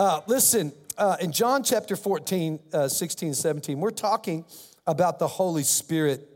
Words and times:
Uh, 0.00 0.22
listen, 0.26 0.72
uh, 0.96 1.18
in 1.20 1.30
John 1.30 1.62
chapter 1.62 1.94
14, 1.94 2.58
uh, 2.72 2.88
16, 2.88 3.34
17, 3.34 3.78
we're 3.78 3.90
talking 3.90 4.46
about 4.86 5.18
the 5.18 5.28
Holy 5.28 5.62
Spirit. 5.62 6.26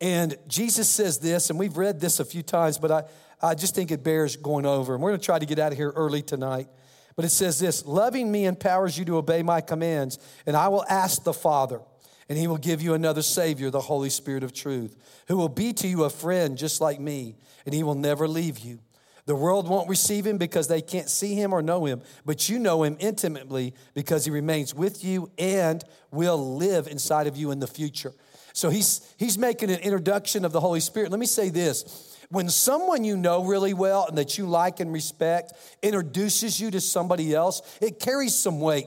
And 0.00 0.36
Jesus 0.46 0.88
says 0.88 1.18
this, 1.18 1.50
and 1.50 1.58
we've 1.58 1.76
read 1.76 1.98
this 1.98 2.20
a 2.20 2.24
few 2.24 2.44
times, 2.44 2.78
but 2.78 2.92
I, 2.92 3.02
I 3.42 3.56
just 3.56 3.74
think 3.74 3.90
it 3.90 4.04
bears 4.04 4.36
going 4.36 4.66
over. 4.66 4.94
And 4.94 5.02
we're 5.02 5.10
going 5.10 5.18
to 5.18 5.26
try 5.26 5.40
to 5.40 5.46
get 5.46 5.58
out 5.58 5.72
of 5.72 5.78
here 5.78 5.90
early 5.96 6.22
tonight. 6.22 6.68
But 7.16 7.24
it 7.24 7.30
says 7.30 7.58
this 7.58 7.84
Loving 7.84 8.30
me 8.30 8.44
empowers 8.44 8.96
you 8.96 9.04
to 9.06 9.16
obey 9.16 9.42
my 9.42 9.60
commands, 9.60 10.20
and 10.46 10.56
I 10.56 10.68
will 10.68 10.84
ask 10.88 11.24
the 11.24 11.34
Father, 11.34 11.80
and 12.28 12.38
he 12.38 12.46
will 12.46 12.56
give 12.56 12.80
you 12.80 12.94
another 12.94 13.22
Savior, 13.22 13.68
the 13.68 13.80
Holy 13.80 14.10
Spirit 14.10 14.44
of 14.44 14.52
truth, 14.52 14.96
who 15.26 15.36
will 15.36 15.48
be 15.48 15.72
to 15.72 15.88
you 15.88 16.04
a 16.04 16.10
friend 16.10 16.56
just 16.56 16.80
like 16.80 17.00
me, 17.00 17.34
and 17.64 17.74
he 17.74 17.82
will 17.82 17.96
never 17.96 18.28
leave 18.28 18.60
you. 18.60 18.78
The 19.26 19.34
world 19.34 19.68
won't 19.68 19.88
receive 19.88 20.24
him 20.24 20.38
because 20.38 20.68
they 20.68 20.80
can't 20.80 21.10
see 21.10 21.34
him 21.34 21.52
or 21.52 21.60
know 21.60 21.84
him, 21.84 22.00
but 22.24 22.48
you 22.48 22.60
know 22.60 22.84
him 22.84 22.96
intimately 23.00 23.74
because 23.92 24.24
he 24.24 24.30
remains 24.30 24.74
with 24.74 25.04
you 25.04 25.30
and 25.36 25.82
will 26.12 26.56
live 26.56 26.86
inside 26.86 27.26
of 27.26 27.36
you 27.36 27.50
in 27.50 27.58
the 27.58 27.66
future. 27.66 28.12
So 28.52 28.70
he's, 28.70 29.14
he's 29.18 29.36
making 29.36 29.70
an 29.70 29.80
introduction 29.80 30.44
of 30.44 30.52
the 30.52 30.60
Holy 30.60 30.80
Spirit. 30.80 31.10
Let 31.10 31.20
me 31.20 31.26
say 31.26 31.50
this 31.50 32.16
when 32.30 32.48
someone 32.48 33.04
you 33.04 33.16
know 33.16 33.44
really 33.44 33.74
well 33.74 34.06
and 34.08 34.16
that 34.18 34.38
you 34.38 34.46
like 34.46 34.80
and 34.80 34.92
respect 34.92 35.52
introduces 35.82 36.60
you 36.60 36.70
to 36.70 36.80
somebody 36.80 37.34
else, 37.34 37.62
it 37.80 38.00
carries 38.00 38.34
some 38.34 38.60
weight. 38.60 38.86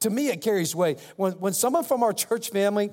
To 0.00 0.10
me, 0.10 0.28
it 0.28 0.40
carries 0.40 0.74
weight. 0.74 0.98
When, 1.16 1.32
when 1.34 1.52
someone 1.52 1.84
from 1.84 2.02
our 2.02 2.12
church 2.12 2.50
family 2.50 2.90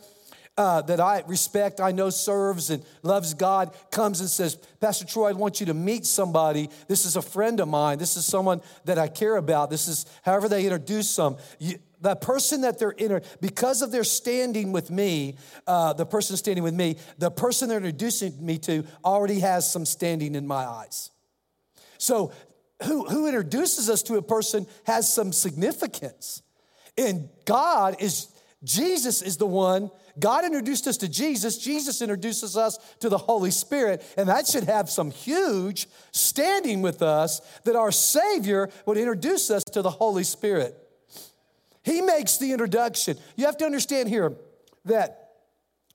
uh, 0.57 0.81
that 0.81 0.99
I 0.99 1.23
respect, 1.27 1.79
I 1.79 1.91
know 1.91 2.09
serves 2.09 2.69
and 2.69 2.83
loves 3.03 3.33
God, 3.33 3.75
comes 3.91 4.19
and 4.19 4.29
says, 4.29 4.55
Pastor 4.79 5.05
Troy, 5.05 5.29
I 5.29 5.33
want 5.33 5.59
you 5.59 5.67
to 5.67 5.73
meet 5.73 6.05
somebody. 6.05 6.69
This 6.87 7.05
is 7.05 7.15
a 7.15 7.21
friend 7.21 7.59
of 7.59 7.67
mine. 7.67 7.99
This 7.99 8.17
is 8.17 8.25
someone 8.25 8.61
that 8.85 8.97
I 8.97 9.07
care 9.07 9.35
about. 9.35 9.69
This 9.69 9.87
is 9.87 10.05
however 10.23 10.49
they 10.49 10.63
introduce 10.63 11.09
some. 11.09 11.37
You, 11.59 11.77
the 12.01 12.15
person 12.15 12.61
that 12.61 12.79
they're 12.79 12.91
in, 12.91 13.21
because 13.41 13.81
of 13.81 13.91
their 13.91 14.03
standing 14.03 14.71
with 14.71 14.91
me, 14.91 15.37
uh, 15.65 15.93
the 15.93 16.05
person 16.05 16.37
standing 16.37 16.63
with 16.63 16.73
me, 16.73 16.97
the 17.17 17.31
person 17.31 17.69
they're 17.69 17.77
introducing 17.77 18.45
me 18.45 18.57
to 18.59 18.83
already 19.03 19.39
has 19.39 19.71
some 19.71 19.85
standing 19.85 20.35
in 20.35 20.45
my 20.47 20.65
eyes. 20.65 21.11
So, 21.97 22.31
who, 22.83 23.05
who 23.05 23.25
introduces 23.25 23.89
us 23.89 24.03
to 24.03 24.15
a 24.17 24.21
person 24.21 24.67
has 24.85 25.11
some 25.11 25.33
significance. 25.33 26.43
And 26.95 27.29
God 27.45 27.95
is, 27.99 28.27
Jesus 28.63 29.21
is 29.21 29.37
the 29.37 29.45
one 29.45 29.91
God 30.19 30.45
introduced 30.45 30.87
us 30.87 30.97
to 30.97 31.07
Jesus, 31.07 31.57
Jesus 31.57 32.01
introduces 32.01 32.57
us 32.57 32.77
to 32.99 33.09
the 33.09 33.17
Holy 33.17 33.51
Spirit, 33.51 34.03
and 34.17 34.29
that 34.29 34.47
should 34.47 34.63
have 34.63 34.89
some 34.89 35.11
huge 35.11 35.87
standing 36.11 36.81
with 36.81 37.01
us 37.01 37.39
that 37.65 37.75
our 37.75 37.91
Savior 37.91 38.69
would 38.85 38.97
introduce 38.97 39.51
us 39.51 39.63
to 39.73 39.81
the 39.81 39.91
Holy 39.91 40.23
Spirit. 40.23 40.75
He 41.83 42.01
makes 42.01 42.37
the 42.37 42.51
introduction. 42.51 43.17
You 43.35 43.45
have 43.45 43.57
to 43.57 43.65
understand 43.65 44.09
here 44.09 44.33
that 44.85 45.27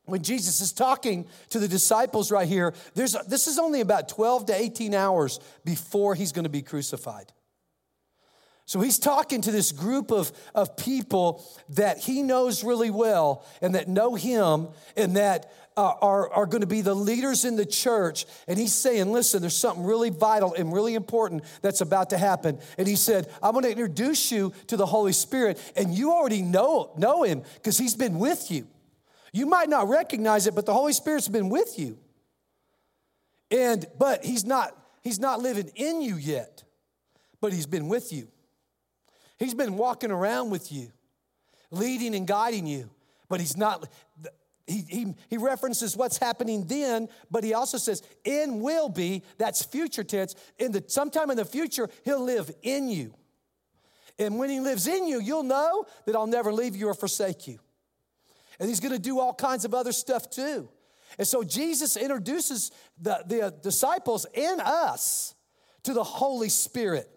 when 0.05 0.22
Jesus 0.22 0.60
is 0.60 0.72
talking 0.72 1.27
to 1.50 1.58
the 1.58 1.68
disciples 1.68 2.30
right 2.30 2.48
here, 2.48 2.74
there's, 2.94 3.16
this 3.27 3.46
is 3.46 3.58
only 3.58 3.80
about 3.80 4.08
12 4.08 4.46
to 4.46 4.55
18 4.55 4.94
hours 4.94 5.40
before 5.64 6.14
he's 6.14 6.33
going 6.33 6.44
to 6.44 6.50
be 6.50 6.62
crucified. 6.62 7.33
So 8.64 8.80
he's 8.80 8.98
talking 8.98 9.41
to 9.42 9.50
this 9.50 9.72
group 9.72 10.10
of, 10.10 10.32
of 10.55 10.77
people 10.77 11.44
that 11.70 11.98
he 11.98 12.22
knows 12.22 12.62
really 12.62 12.91
well 12.91 13.44
and 13.60 13.74
that 13.74 13.88
know 13.88 14.14
him 14.14 14.68
and 14.96 15.16
that 15.16 15.52
uh, 15.77 15.94
are, 16.00 16.30
are 16.30 16.46
going 16.46 16.60
to 16.60 16.66
be 16.66 16.80
the 16.80 16.94
leaders 16.94 17.44
in 17.44 17.56
the 17.56 17.66
church. 17.66 18.24
And 18.46 18.58
he's 18.58 18.72
saying, 18.72 19.10
listen, 19.10 19.40
there's 19.40 19.56
something 19.56 19.84
really 19.84 20.10
vital 20.10 20.55
and 20.55 20.73
really 20.73 20.95
important 20.95 21.45
that's 21.61 21.80
about 21.80 22.11
to 22.11 22.18
happen. 22.18 22.61
And 22.78 22.86
he 22.86 22.96
said, 22.96 23.28
I'm 23.42 23.52
going 23.52 23.64
to 23.64 23.70
introduce 23.70 24.30
you 24.30 24.52
to 24.68 24.77
the 24.77 24.86
Holy 24.86 25.12
Spirit. 25.12 25.58
And 25.77 25.92
you 25.92 26.12
already 26.12 26.42
know, 26.42 26.92
know 26.96 27.24
him 27.24 27.42
because 27.55 27.79
he's 27.79 27.94
been 27.94 28.18
with 28.18 28.50
you. 28.50 28.67
You 29.33 29.46
might 29.46 29.68
not 29.68 29.89
recognize 29.89 30.46
it, 30.46 30.55
but 30.55 30.67
the 30.67 30.74
Holy 30.74 30.92
Spirit's 30.92 31.29
been 31.29 31.48
with 31.48 31.79
you. 31.79 31.98
And 33.50 33.86
but 33.98 34.24
he's 34.24 34.44
not, 34.44 34.77
he's 35.02 35.18
not 35.18 35.40
living 35.40 35.70
in 35.74 36.00
you 36.00 36.17
yet, 36.17 36.64
but 37.40 37.52
he's 37.52 37.67
been 37.67 37.89
with 37.89 38.12
you. 38.12 38.29
He's 39.42 39.55
been 39.55 39.77
walking 39.77 40.13
around 40.13 40.51
with 40.51 40.70
you, 40.70 40.92
leading 41.73 42.14
and 42.14 42.29
guiding 42.29 42.64
you, 42.64 42.89
but 43.29 43.41
he's 43.41 43.57
not. 43.57 43.89
He, 44.69 44.85
he, 44.89 45.14
he 45.29 45.36
references 45.36 45.97
what's 45.97 46.17
happening 46.17 46.64
then, 46.69 47.08
but 47.29 47.42
he 47.42 47.53
also 47.53 47.77
says, 47.77 48.03
in 48.25 48.61
will 48.61 48.89
be, 48.89 49.25
that's 49.39 49.64
future 49.64 50.05
tense. 50.05 50.36
In 50.58 50.70
the 50.70 50.85
sometime 50.86 51.29
in 51.33 51.36
the 51.36 51.45
future, 51.45 51.89
he'll 52.05 52.23
live 52.23 52.53
in 52.63 52.89
you. 52.89 53.14
And 54.17 54.39
when 54.39 54.48
he 54.48 54.61
lives 54.61 54.86
in 54.86 55.08
you, 55.08 55.20
you'll 55.20 55.42
know 55.42 55.86
that 56.07 56.14
I'll 56.14 56.29
never 56.29 56.53
leave 56.53 56.77
you 56.77 56.86
or 56.86 56.95
forsake 56.95 57.48
you. 57.48 57.59
And 58.61 58.69
he's 58.69 58.79
gonna 58.79 59.01
do 59.01 59.19
all 59.19 59.35
kinds 59.35 59.64
of 59.64 59.74
other 59.74 59.91
stuff 59.91 60.30
too. 60.30 60.69
And 61.19 61.27
so 61.27 61.42
Jesus 61.42 61.97
introduces 61.97 62.70
the, 62.97 63.24
the 63.27 63.53
disciples 63.61 64.24
and 64.36 64.61
us 64.61 65.35
to 65.83 65.95
the 65.95 66.05
Holy 66.05 66.48
Spirit. 66.48 67.09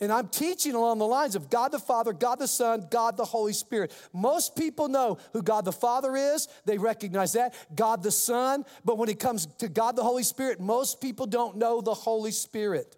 And 0.00 0.12
I'm 0.12 0.28
teaching 0.28 0.74
along 0.74 0.98
the 0.98 1.06
lines 1.06 1.36
of 1.36 1.48
God 1.48 1.70
the 1.70 1.78
Father, 1.78 2.12
God 2.12 2.40
the 2.40 2.48
Son, 2.48 2.86
God 2.90 3.16
the 3.16 3.24
Holy 3.24 3.52
Spirit. 3.52 3.92
Most 4.12 4.56
people 4.56 4.88
know 4.88 5.18
who 5.32 5.40
God 5.40 5.64
the 5.64 5.72
Father 5.72 6.16
is, 6.16 6.48
they 6.64 6.78
recognize 6.78 7.34
that, 7.34 7.54
God 7.74 8.02
the 8.02 8.10
Son, 8.10 8.64
but 8.84 8.98
when 8.98 9.08
it 9.08 9.20
comes 9.20 9.46
to 9.58 9.68
God 9.68 9.94
the 9.94 10.02
Holy 10.02 10.24
Spirit, 10.24 10.60
most 10.60 11.00
people 11.00 11.26
don't 11.26 11.56
know 11.56 11.80
the 11.80 11.94
Holy 11.94 12.32
Spirit. 12.32 12.96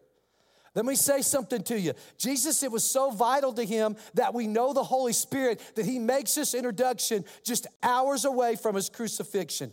Let 0.74 0.84
me 0.84 0.94
say 0.94 1.22
something 1.22 1.62
to 1.64 1.80
you. 1.80 1.94
Jesus, 2.18 2.62
it 2.62 2.70
was 2.70 2.84
so 2.84 3.10
vital 3.10 3.52
to 3.54 3.64
him 3.64 3.96
that 4.12 4.34
we 4.34 4.46
know 4.46 4.74
the 4.74 4.84
Holy 4.84 5.14
Spirit 5.14 5.60
that 5.74 5.86
he 5.86 5.98
makes 5.98 6.34
this 6.34 6.52
introduction 6.52 7.24
just 7.42 7.66
hours 7.82 8.26
away 8.26 8.56
from 8.56 8.74
his 8.74 8.90
crucifixion. 8.90 9.72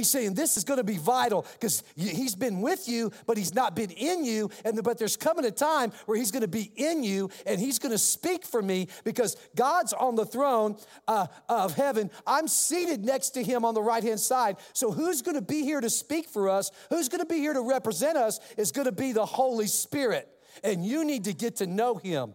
He's 0.00 0.08
saying 0.08 0.32
this 0.32 0.56
is 0.56 0.64
going 0.64 0.78
to 0.78 0.84
be 0.84 0.96
vital 0.96 1.44
because 1.52 1.82
he's 1.94 2.34
been 2.34 2.62
with 2.62 2.88
you, 2.88 3.12
but 3.26 3.36
he's 3.36 3.54
not 3.54 3.76
been 3.76 3.90
in 3.90 4.24
you. 4.24 4.48
And 4.64 4.82
but 4.82 4.96
there's 4.96 5.18
coming 5.18 5.44
a 5.44 5.50
time 5.50 5.92
where 6.06 6.16
he's 6.16 6.30
going 6.30 6.40
to 6.40 6.48
be 6.48 6.72
in 6.74 7.04
you 7.04 7.28
and 7.44 7.60
he's 7.60 7.78
going 7.78 7.92
to 7.92 7.98
speak 7.98 8.46
for 8.46 8.62
me 8.62 8.88
because 9.04 9.36
God's 9.54 9.92
on 9.92 10.14
the 10.14 10.24
throne 10.24 10.78
uh, 11.06 11.26
of 11.50 11.74
heaven. 11.74 12.10
I'm 12.26 12.48
seated 12.48 13.04
next 13.04 13.30
to 13.30 13.44
him 13.44 13.62
on 13.62 13.74
the 13.74 13.82
right 13.82 14.02
hand 14.02 14.20
side. 14.20 14.56
So 14.72 14.90
who's 14.90 15.20
going 15.20 15.34
to 15.34 15.42
be 15.42 15.64
here 15.64 15.82
to 15.82 15.90
speak 15.90 16.30
for 16.30 16.48
us? 16.48 16.70
Who's 16.88 17.10
going 17.10 17.20
to 17.20 17.26
be 17.26 17.40
here 17.40 17.52
to 17.52 17.60
represent 17.60 18.16
us? 18.16 18.40
Is 18.56 18.72
going 18.72 18.86
to 18.86 18.92
be 18.92 19.12
the 19.12 19.26
Holy 19.26 19.66
Spirit. 19.66 20.28
And 20.64 20.82
you 20.82 21.04
need 21.04 21.24
to 21.24 21.34
get 21.34 21.56
to 21.56 21.66
know 21.66 21.96
him. 21.96 22.32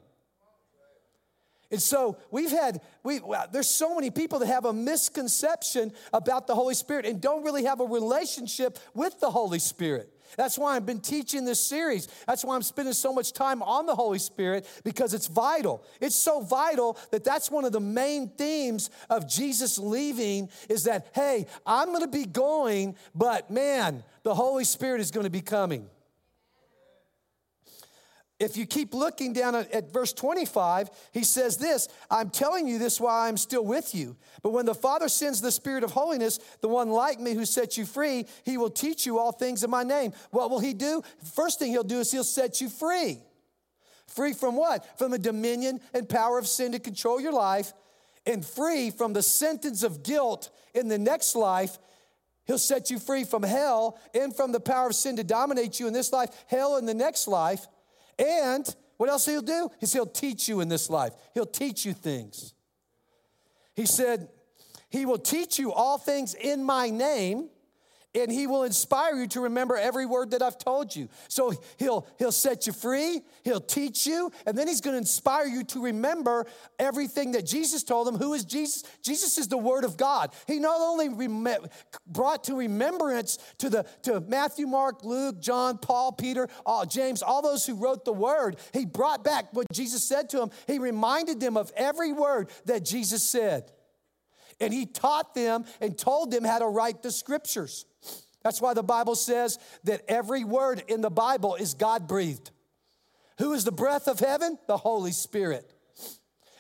And 1.72 1.82
so 1.82 2.18
we've 2.32 2.52
had, 2.52 2.82
we, 3.04 3.20
there's 3.52 3.68
so 3.68 3.96
many 3.96 4.12
people 4.12 4.40
that 4.40 4.48
have 4.48 4.66
a 4.66 4.74
misconception 4.74 5.92
about 6.14 6.48
the 6.48 6.56
Holy 6.56 6.76
Spirit 6.76 7.06
and 7.06 7.20
don't 7.20 7.44
really 7.44 7.66
have 7.66 7.80
a 7.80 7.86
relationship 7.86 8.78
with 8.94 9.20
the 9.20 9.32
Holy 9.32 9.60
Spirit. 9.60 10.12
That's 10.38 10.58
why 10.58 10.76
I've 10.76 10.86
been 10.86 11.00
teaching 11.00 11.46
this 11.46 11.64
series. 11.64 12.08
That's 12.28 12.44
why 12.44 12.56
I'm 12.56 12.62
spending 12.62 12.94
so 12.94 13.14
much 13.14 13.32
time 13.34 13.64
on 13.64 13.86
the 13.86 13.96
Holy 13.96 14.20
Spirit 14.20 14.68
because 14.84 15.14
it's 15.14 15.28
vital. 15.28 15.84
It's 16.02 16.16
so 16.16 16.42
vital 16.42 16.98
that 17.12 17.24
that's 17.24 17.50
one 17.50 17.64
of 17.64 17.72
the 17.72 17.80
main 17.80 18.30
themes 18.30 18.90
of 19.10 19.30
Jesus 19.30 19.78
leaving 19.78 20.50
is 20.70 20.84
that, 20.84 21.08
hey, 21.14 21.46
I'm 21.66 21.90
going 21.90 22.02
to 22.02 22.08
be 22.08 22.26
going, 22.26 22.96
but 23.14 23.50
man, 23.50 24.04
the 24.24 24.36
Holy 24.36 24.66
Spirit 24.66 25.02
is 25.02 25.12
going 25.12 25.26
to 25.26 25.32
be 25.32 25.42
coming 25.42 25.88
if 28.40 28.58
you 28.58 28.66
keep 28.66 28.94
looking 28.94 29.32
down 29.32 29.56
at, 29.56 29.72
at, 29.72 29.94
verse 29.94 30.12
25, 30.12 30.90
he 31.14 31.24
says 31.24 31.58
this 31.58 31.88
I'm 32.12 32.30
telling 32.30 32.68
you 32.68 32.78
this 32.78 33.00
while 33.00 33.16
I'm 33.16 33.38
still 33.38 33.64
with 33.64 33.96
you. 33.96 34.18
But 34.44 34.52
when 34.52 34.66
the 34.66 34.76
Father 34.76 35.08
sends 35.08 35.40
the 35.40 35.52
Spirit 35.52 35.84
of 35.84 35.92
holiness, 35.92 36.40
the 36.62 36.68
one 36.68 36.90
like 36.90 37.20
me 37.20 37.34
who 37.34 37.46
sets 37.46 37.78
you 37.78 37.86
free, 37.86 38.26
he 38.44 38.58
will 38.58 38.70
teach 38.70 39.06
you 39.06 39.20
all 39.20 39.32
things 39.32 39.64
in 39.64 39.70
my 39.70 39.84
name. 39.84 40.12
What 40.32 40.50
will 40.50 40.60
he 40.60 40.74
do? 40.74 41.02
First 41.34 41.60
thing 41.60 41.72
he'll 41.72 41.84
do 41.84 42.00
is 42.00 42.12
he'll 42.12 42.26
set 42.26 42.60
you 42.60 42.70
free. 42.70 43.20
Free 44.08 44.34
from 44.34 44.56
what? 44.56 45.00
From 45.00 45.12
the 45.12 45.20
dominion 45.20 45.80
and 45.94 46.08
power 46.08 46.38
of 46.38 46.48
sin 46.48 46.74
to 46.74 46.80
control 46.80 47.22
your 47.22 47.34
life, 47.34 47.74
and 48.26 48.46
free 48.46 48.90
from 48.92 49.14
the 49.14 49.22
sentence 49.22 49.84
of 49.84 50.04
guilt 50.04 50.50
in 50.74 50.88
the 50.88 50.98
next 50.98 51.36
life. 51.36 51.78
He'll 52.46 52.60
set 52.60 52.92
you 52.92 53.00
free 53.00 53.24
from 53.24 53.44
hell 53.44 54.00
and 54.14 54.36
from 54.36 54.52
the 54.52 54.60
power 54.60 54.88
of 54.88 54.96
sin 54.96 55.16
to 55.16 55.24
dominate 55.24 55.80
you 55.80 55.88
in 55.88 55.94
this 55.94 56.12
life, 56.12 56.30
hell 56.48 56.78
in 56.78 56.86
the 56.86 56.94
next 56.94 57.28
life. 57.28 57.66
And 58.18 58.74
what 58.98 59.10
else 59.10 59.26
he'll 59.26 59.42
do? 59.42 59.70
Is 59.82 59.94
he'll 59.94 60.06
teach 60.06 60.48
you 60.48 60.62
in 60.62 60.70
this 60.70 60.90
life. 60.90 61.14
He'll 61.34 61.46
teach 61.46 61.86
you 61.86 61.94
things. 61.94 62.54
He 63.76 63.86
said, 63.86 64.30
He 64.90 65.06
will 65.06 65.18
teach 65.18 65.60
you 65.60 65.74
all 65.74 65.98
things 65.98 66.34
in 66.34 66.64
my 66.64 66.90
name, 66.90 67.50
and 68.16 68.32
he 68.32 68.48
will 68.48 68.64
inspire 68.64 69.16
you 69.16 69.28
to 69.28 69.42
remember 69.42 69.76
every 69.76 70.06
word 70.06 70.32
that 70.32 70.42
I've 70.42 70.58
told 70.58 70.96
you. 70.96 71.10
So 71.28 71.54
he'll 71.78 72.08
he'll 72.18 72.32
set 72.32 72.66
you 72.68 72.74
free, 72.74 73.22
he'll 73.44 73.60
teach 73.60 74.08
you, 74.08 74.32
and 74.46 74.58
then 74.58 74.68
he's 74.68 74.82
going 74.82 74.94
to 74.94 74.98
inspire 74.98 75.46
you 75.46 75.64
to 75.66 75.84
remember 75.84 76.46
everything 76.80 77.34
that 77.34 77.46
Jesus 77.46 77.84
told 77.84 78.08
them. 78.08 78.16
Who 78.16 78.34
is 78.34 78.46
Jesus? 78.46 78.84
Jesus 79.04 79.38
is 79.38 79.48
the 79.48 79.58
word 79.58 79.84
of 79.84 79.98
God. 79.98 80.34
He 80.48 80.60
not 80.60 80.80
only 80.80 81.10
rem- 81.10 81.68
brought 82.08 82.46
to 82.46 82.56
remembrance 82.56 83.38
to 83.60 83.70
the 83.70 83.86
to 84.04 84.22
Matthew, 84.22 84.68
Mark, 84.68 85.04
Luke, 85.04 85.40
John, 85.40 85.78
Paul, 85.78 86.14
Peter, 86.14 86.48
all, 86.66 86.86
James, 86.86 87.22
all 87.22 87.42
those 87.42 87.66
who 87.66 87.76
wrote 87.76 88.06
the 88.06 88.14
word, 88.14 88.58
he 88.74 88.86
brought 88.86 89.24
back 89.24 89.54
what 89.54 89.68
Jesus 89.72 90.04
said 90.04 90.30
to 90.30 90.38
them. 90.38 90.52
He 90.68 90.80
reminded 90.80 91.40
them 91.40 91.58
of 91.58 91.72
every 91.76 92.12
word 92.12 92.50
that 92.66 92.86
Jesus 92.86 93.24
said. 93.24 93.72
And 94.60 94.74
he 94.74 94.86
taught 94.86 95.36
them 95.36 95.66
and 95.82 95.98
told 95.98 96.32
them 96.32 96.44
how 96.44 96.60
to 96.60 96.68
write 96.68 97.04
the 97.04 97.12
scriptures. 97.12 97.86
That's 98.44 98.62
why 98.62 98.74
the 98.74 98.84
Bible 98.84 99.16
says 99.16 99.58
that 99.84 100.04
every 100.08 100.44
word 100.44 100.84
in 100.88 101.02
the 101.02 101.10
Bible 101.10 101.56
is 101.56 101.74
God 101.74 102.08
breathed. 102.08 102.52
Who 103.40 103.54
is 103.54 103.66
the 103.66 103.72
breath 103.72 104.08
of 104.08 104.20
heaven? 104.20 104.58
The 104.68 104.78
Holy 104.78 105.12
Spirit. 105.12 105.72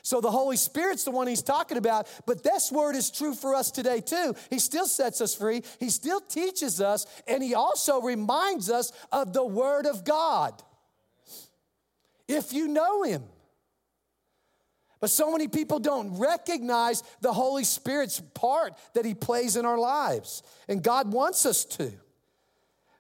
So 0.02 0.22
the 0.22 0.30
Holy 0.30 0.58
Spirit's 0.58 1.04
the 1.04 1.10
one 1.10 1.26
he's 1.26 1.42
talking 1.42 1.78
about, 1.78 2.08
but 2.28 2.44
this 2.44 2.72
word 2.72 2.96
is 2.96 3.10
true 3.10 3.34
for 3.34 3.56
us 3.56 3.72
today 3.72 4.02
too. 4.02 4.36
He 4.52 4.60
still 4.60 4.86
sets 4.86 5.20
us 5.20 5.34
free, 5.34 5.64
he 5.80 5.90
still 5.90 6.22
teaches 6.22 6.80
us, 6.80 7.08
and 7.28 7.42
he 7.42 7.56
also 7.56 8.02
reminds 8.02 8.70
us 8.70 8.92
of 9.12 9.34
the 9.34 9.44
word 9.44 9.88
of 9.88 10.04
God. 10.04 10.62
If 12.28 12.54
you 12.54 12.68
know 12.68 13.02
him, 13.02 13.24
but 15.00 15.10
so 15.10 15.32
many 15.32 15.48
people 15.48 15.80
don't 15.80 16.18
recognize 16.18 17.04
the 17.22 17.34
Holy 17.34 17.64
Spirit's 17.64 18.20
part 18.34 18.74
that 18.94 19.06
He 19.06 19.14
plays 19.14 19.56
in 19.56 19.66
our 19.66 19.78
lives. 19.78 20.44
And 20.68 20.82
God 20.82 21.12
wants 21.12 21.46
us 21.46 21.66
to. 21.66 21.92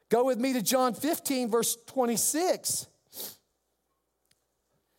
Go 0.09 0.25
with 0.25 0.37
me 0.37 0.53
to 0.53 0.61
John 0.61 0.93
15, 0.93 1.49
verse 1.49 1.77
26. 1.87 2.87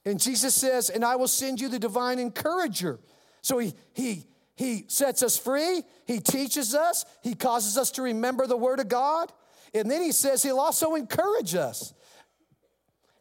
And 0.05 0.21
Jesus 0.21 0.55
says, 0.55 0.91
And 0.91 1.05
I 1.05 1.17
will 1.17 1.29
send 1.29 1.61
you 1.61 1.69
the 1.69 1.79
divine 1.79 2.19
encourager. 2.19 2.99
So 3.43 3.59
He, 3.59 3.75
he, 3.93 4.27
he 4.55 4.85
sets 4.89 5.23
us 5.23 5.39
free, 5.39 5.83
He 6.07 6.21
teaches 6.21 6.75
us, 6.75 7.05
He 7.23 7.35
causes 7.35 7.77
us 7.77 7.91
to 7.93 8.03
remember 8.03 8.47
the 8.47 8.57
Word 8.57 8.81
of 8.81 8.89
God. 8.89 9.33
And 9.75 9.91
then 9.91 10.03
He 10.03 10.13
says 10.13 10.43
He'll 10.43 10.61
also 10.61 10.95
encourage 10.95 11.55
us. 11.55 11.93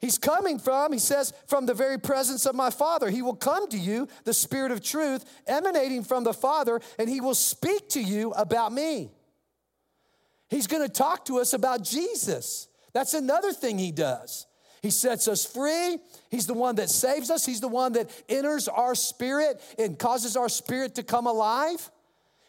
He's 0.01 0.17
coming 0.17 0.59
from, 0.59 0.93
he 0.93 0.99
says, 0.99 1.33
from 1.47 1.65
the 1.65 1.73
very 1.73 1.97
presence 1.97 2.45
of 2.45 2.53
my 2.53 2.69
Father. 2.69 3.09
He 3.09 3.21
will 3.21 3.35
come 3.35 3.67
to 3.69 3.77
you, 3.77 4.07
the 4.23 4.33
Spirit 4.33 4.71
of 4.71 4.83
truth, 4.83 5.25
emanating 5.47 6.03
from 6.03 6.23
the 6.23 6.33
Father, 6.33 6.81
and 6.99 7.09
he 7.09 7.21
will 7.21 7.33
speak 7.33 7.89
to 7.89 8.01
you 8.01 8.31
about 8.31 8.71
me. 8.71 9.11
He's 10.49 10.67
going 10.67 10.83
to 10.83 10.93
talk 10.93 11.25
to 11.25 11.39
us 11.39 11.53
about 11.53 11.83
Jesus. 11.83 12.67
That's 12.93 13.13
another 13.13 13.51
thing 13.51 13.77
he 13.77 13.91
does. 13.91 14.45
He 14.83 14.91
sets 14.91 15.27
us 15.27 15.43
free. 15.43 15.97
He's 16.29 16.45
the 16.45 16.53
one 16.53 16.75
that 16.75 16.91
saves 16.91 17.31
us. 17.31 17.43
He's 17.43 17.59
the 17.59 17.67
one 17.67 17.93
that 17.93 18.11
enters 18.29 18.67
our 18.67 18.93
spirit 18.93 19.59
and 19.79 19.97
causes 19.97 20.37
our 20.37 20.49
spirit 20.49 20.95
to 20.95 21.03
come 21.03 21.25
alive. 21.25 21.89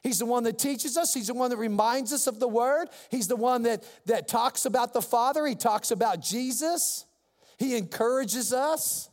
He's 0.03 0.19
the 0.19 0.27
one 0.27 0.45
that 0.45 0.59
teaches 0.59 0.99
us. 0.99 1.15
He's 1.15 1.29
the 1.29 1.35
one 1.35 1.49
that 1.49 1.57
reminds 1.57 2.13
us 2.13 2.27
of 2.27 2.39
the 2.39 2.47
word. 2.47 2.89
He's 3.11 3.27
the 3.27 3.37
one 3.37 3.63
that, 3.63 3.85
that 4.05 4.29
talks 4.29 4.67
about 4.67 4.93
the 4.93 5.01
Father. 5.01 5.47
He 5.47 5.55
talks 5.55 5.91
about 5.91 6.21
Jesus. 6.21 7.06
He 7.59 7.77
encourages 7.77 8.53
us. 8.53 9.09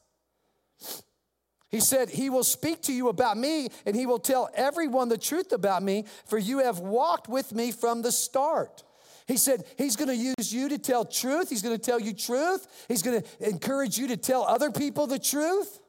He 1.69 1.79
said, 1.79 2.09
He 2.09 2.29
will 2.29 2.43
speak 2.43 2.83
to 2.83 2.93
you 2.93 3.09
about 3.09 3.37
me, 3.37 3.69
and 3.85 3.95
He 3.95 4.05
will 4.05 4.19
tell 4.19 4.49
everyone 4.53 5.09
the 5.09 5.17
truth 5.17 5.51
about 5.51 5.81
me, 5.81 6.05
for 6.27 6.37
you 6.37 6.59
have 6.59 6.79
walked 6.79 7.27
with 7.27 7.53
me 7.53 7.71
from 7.71 8.01
the 8.01 8.11
start. 8.11 8.83
He 9.25 9.37
said, 9.37 9.63
He's 9.77 9.95
gonna 9.95 10.13
use 10.13 10.53
you 10.53 10.69
to 10.69 10.77
tell 10.77 11.05
truth. 11.05 11.49
He's 11.49 11.61
gonna 11.61 11.77
tell 11.77 11.99
you 11.99 12.13
truth. 12.13 12.67
He's 12.87 13.01
gonna 13.01 13.23
encourage 13.39 13.97
you 13.97 14.09
to 14.09 14.17
tell 14.17 14.43
other 14.43 14.69
people 14.69 15.07
the 15.07 15.19
truth. 15.19 15.79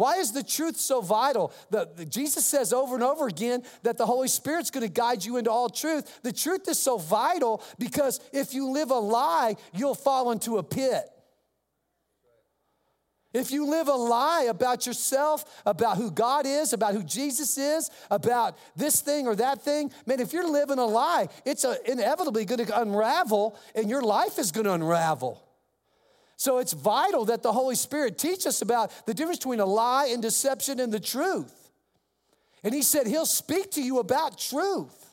Why 0.00 0.16
is 0.16 0.32
the 0.32 0.42
truth 0.42 0.78
so 0.78 1.02
vital? 1.02 1.52
The, 1.68 1.88
the, 1.94 2.06
Jesus 2.06 2.46
says 2.46 2.72
over 2.72 2.94
and 2.94 3.04
over 3.04 3.26
again 3.26 3.62
that 3.82 3.98
the 3.98 4.06
Holy 4.06 4.28
Spirit's 4.28 4.70
going 4.70 4.86
to 4.86 4.90
guide 4.90 5.22
you 5.22 5.36
into 5.36 5.50
all 5.50 5.68
truth. 5.68 6.20
The 6.22 6.32
truth 6.32 6.66
is 6.70 6.78
so 6.78 6.96
vital 6.96 7.62
because 7.78 8.18
if 8.32 8.54
you 8.54 8.70
live 8.70 8.90
a 8.90 8.98
lie, 8.98 9.56
you'll 9.74 9.94
fall 9.94 10.30
into 10.30 10.56
a 10.56 10.62
pit. 10.62 11.04
If 13.32 13.52
you 13.52 13.66
live 13.66 13.86
a 13.86 13.94
lie 13.94 14.46
about 14.50 14.86
yourself, 14.86 15.62
about 15.64 15.96
who 15.96 16.10
God 16.10 16.46
is, 16.46 16.72
about 16.72 16.94
who 16.94 17.04
Jesus 17.04 17.56
is, 17.58 17.88
about 18.10 18.58
this 18.74 19.00
thing 19.00 19.28
or 19.28 19.36
that 19.36 19.62
thing, 19.62 19.92
man, 20.04 20.18
if 20.18 20.32
you're 20.32 20.50
living 20.50 20.78
a 20.78 20.84
lie, 20.84 21.28
it's 21.44 21.64
a, 21.64 21.76
inevitably 21.88 22.44
going 22.44 22.66
to 22.66 22.80
unravel 22.80 23.56
and 23.76 23.88
your 23.88 24.02
life 24.02 24.38
is 24.38 24.50
going 24.50 24.64
to 24.64 24.72
unravel. 24.72 25.40
So 26.36 26.58
it's 26.58 26.72
vital 26.72 27.26
that 27.26 27.42
the 27.42 27.52
Holy 27.52 27.76
Spirit 27.76 28.18
teach 28.18 28.46
us 28.46 28.62
about 28.62 28.90
the 29.06 29.14
difference 29.14 29.38
between 29.38 29.60
a 29.60 29.66
lie 29.66 30.06
and 30.06 30.20
deception 30.22 30.80
and 30.80 30.92
the 30.92 30.98
truth. 30.98 31.70
And 32.64 32.74
He 32.74 32.82
said 32.82 33.06
He'll 33.06 33.26
speak 33.26 33.70
to 33.72 33.82
you 33.82 33.98
about 33.98 34.38
truth. 34.38 35.09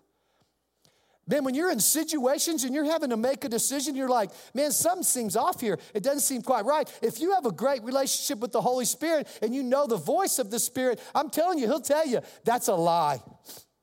Man, 1.27 1.43
when 1.43 1.55
you're 1.55 1.71
in 1.71 1.79
situations 1.79 2.63
and 2.63 2.73
you're 2.73 2.85
having 2.85 3.09
to 3.09 3.17
make 3.17 3.43
a 3.43 3.49
decision, 3.49 3.95
you're 3.95 4.07
like, 4.07 4.31
man, 4.53 4.71
something 4.71 5.03
seems 5.03 5.35
off 5.35 5.59
here. 5.59 5.77
It 5.93 6.01
doesn't 6.01 6.21
seem 6.21 6.41
quite 6.41 6.63
right. 6.63 6.89
If 7.01 7.19
you 7.19 7.33
have 7.33 7.45
a 7.45 7.51
great 7.51 7.83
relationship 7.83 8.39
with 8.39 8.53
the 8.53 8.61
Holy 8.61 8.85
Spirit 8.85 9.27
and 9.41 9.53
you 9.53 9.61
know 9.61 9.87
the 9.87 9.97
voice 9.97 10.39
of 10.39 10.51
the 10.51 10.59
Spirit, 10.59 11.01
I'm 11.13 11.29
telling 11.29 11.59
you, 11.59 11.67
He'll 11.67 11.81
tell 11.81 12.07
you 12.07 12.21
that's 12.45 12.69
a 12.69 12.75
lie. 12.75 13.19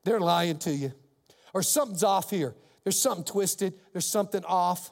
They're 0.05 0.21
lying 0.21 0.59
to 0.61 0.73
you. 0.73 0.93
Or 1.53 1.63
something's 1.63 2.03
off 2.03 2.31
here. 2.31 2.55
There's 2.83 2.99
something 2.99 3.25
twisted, 3.25 3.75
there's 3.93 4.07
something 4.07 4.45
off. 4.45 4.91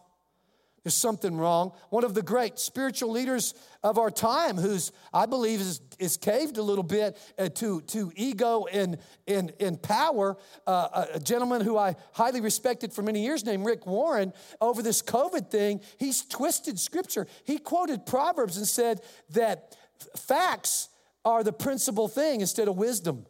There's 0.82 0.94
something 0.94 1.36
wrong. 1.36 1.72
One 1.90 2.02
of 2.02 2.12
the 2.12 2.22
great 2.22 2.58
spiritual 2.58 3.12
leaders 3.12 3.54
of 3.82 3.98
our 3.98 4.10
time, 4.10 4.56
who's, 4.56 4.92
I 5.12 5.26
believe, 5.26 5.60
is, 5.60 5.80
is 5.98 6.16
caved 6.16 6.56
a 6.56 6.62
little 6.62 6.84
bit 6.84 7.18
uh, 7.38 7.48
to, 7.50 7.80
to 7.82 8.12
ego 8.14 8.66
and, 8.70 8.98
and, 9.26 9.52
and 9.58 9.82
power, 9.82 10.36
uh, 10.66 11.06
a 11.14 11.20
gentleman 11.20 11.62
who 11.62 11.76
I 11.76 11.96
highly 12.12 12.40
respected 12.40 12.92
for 12.92 13.02
many 13.02 13.24
years 13.24 13.44
named 13.44 13.64
Rick 13.64 13.86
Warren, 13.86 14.32
over 14.60 14.82
this 14.82 15.02
COVID 15.02 15.50
thing, 15.50 15.80
he's 15.98 16.24
twisted 16.24 16.78
scripture. 16.78 17.26
He 17.44 17.58
quoted 17.58 18.06
Proverbs 18.06 18.56
and 18.56 18.66
said 18.66 19.00
that 19.30 19.76
facts 20.16 20.88
are 21.24 21.42
the 21.42 21.52
principal 21.52 22.08
thing 22.08 22.40
instead 22.40 22.68
of 22.68 22.76
wisdom. 22.76 23.26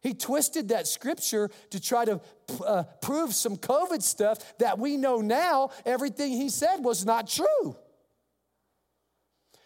He 0.00 0.12
twisted 0.12 0.68
that 0.68 0.86
scripture 0.86 1.50
to 1.70 1.80
try 1.80 2.04
to 2.04 2.20
uh, 2.66 2.82
prove 3.00 3.32
some 3.32 3.56
COVID 3.56 4.02
stuff 4.02 4.58
that 4.58 4.78
we 4.78 4.98
know 4.98 5.22
now 5.22 5.70
everything 5.86 6.32
he 6.32 6.50
said 6.50 6.84
was 6.84 7.06
not 7.06 7.26
true. 7.26 7.76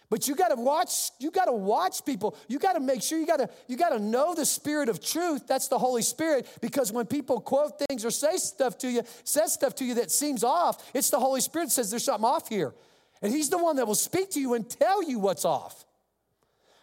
But 0.09 0.27
you 0.27 0.35
got 0.35 0.47
to 0.47 0.55
watch, 0.55 1.11
you 1.19 1.29
got 1.29 1.45
to 1.45 1.51
watch 1.51 2.03
people. 2.03 2.35
You 2.47 2.57
got 2.57 2.73
to 2.73 2.79
make 2.79 3.03
sure 3.03 3.19
you 3.19 3.27
got 3.27 3.37
to 3.37 3.49
you 3.67 3.77
got 3.77 3.89
to 3.89 3.99
know 3.99 4.33
the 4.33 4.45
spirit 4.45 4.89
of 4.89 5.03
truth. 5.03 5.45
That's 5.47 5.67
the 5.67 5.77
Holy 5.77 6.01
Spirit 6.01 6.47
because 6.61 6.91
when 6.91 7.05
people 7.05 7.39
quote 7.39 7.79
things 7.87 8.03
or 8.03 8.11
say 8.11 8.37
stuff 8.37 8.77
to 8.79 8.89
you, 8.89 9.03
says 9.23 9.53
stuff 9.53 9.75
to 9.75 9.85
you 9.85 9.95
that 9.95 10.09
seems 10.09 10.43
off, 10.43 10.83
it's 10.95 11.11
the 11.11 11.19
Holy 11.19 11.41
Spirit 11.41 11.71
says 11.71 11.91
there's 11.91 12.05
something 12.05 12.25
off 12.25 12.49
here. 12.49 12.73
And 13.21 13.31
he's 13.31 13.49
the 13.49 13.57
one 13.57 13.75
that 13.75 13.85
will 13.85 13.95
speak 13.95 14.31
to 14.31 14.39
you 14.39 14.55
and 14.55 14.67
tell 14.67 15.03
you 15.03 15.19
what's 15.19 15.45
off. 15.45 15.85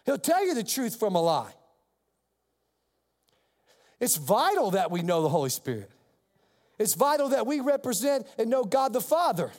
He'll 0.05 0.17
tell 0.17 0.45
you 0.45 0.53
the 0.53 0.63
truth 0.63 0.97
from 0.97 1.15
a 1.15 1.21
lie. 1.21 1.51
It's 3.99 4.15
vital 4.15 4.71
that 4.71 4.89
we 4.89 5.01
know 5.01 5.21
the 5.21 5.29
Holy 5.29 5.49
Spirit. 5.49 5.89
It's 6.79 6.93
vital 6.93 7.29
that 7.29 7.45
we 7.45 7.59
represent 7.59 8.25
and 8.37 8.49
know 8.49 8.63
God 8.63 8.93
the 8.93 9.01
Father. 9.01 9.51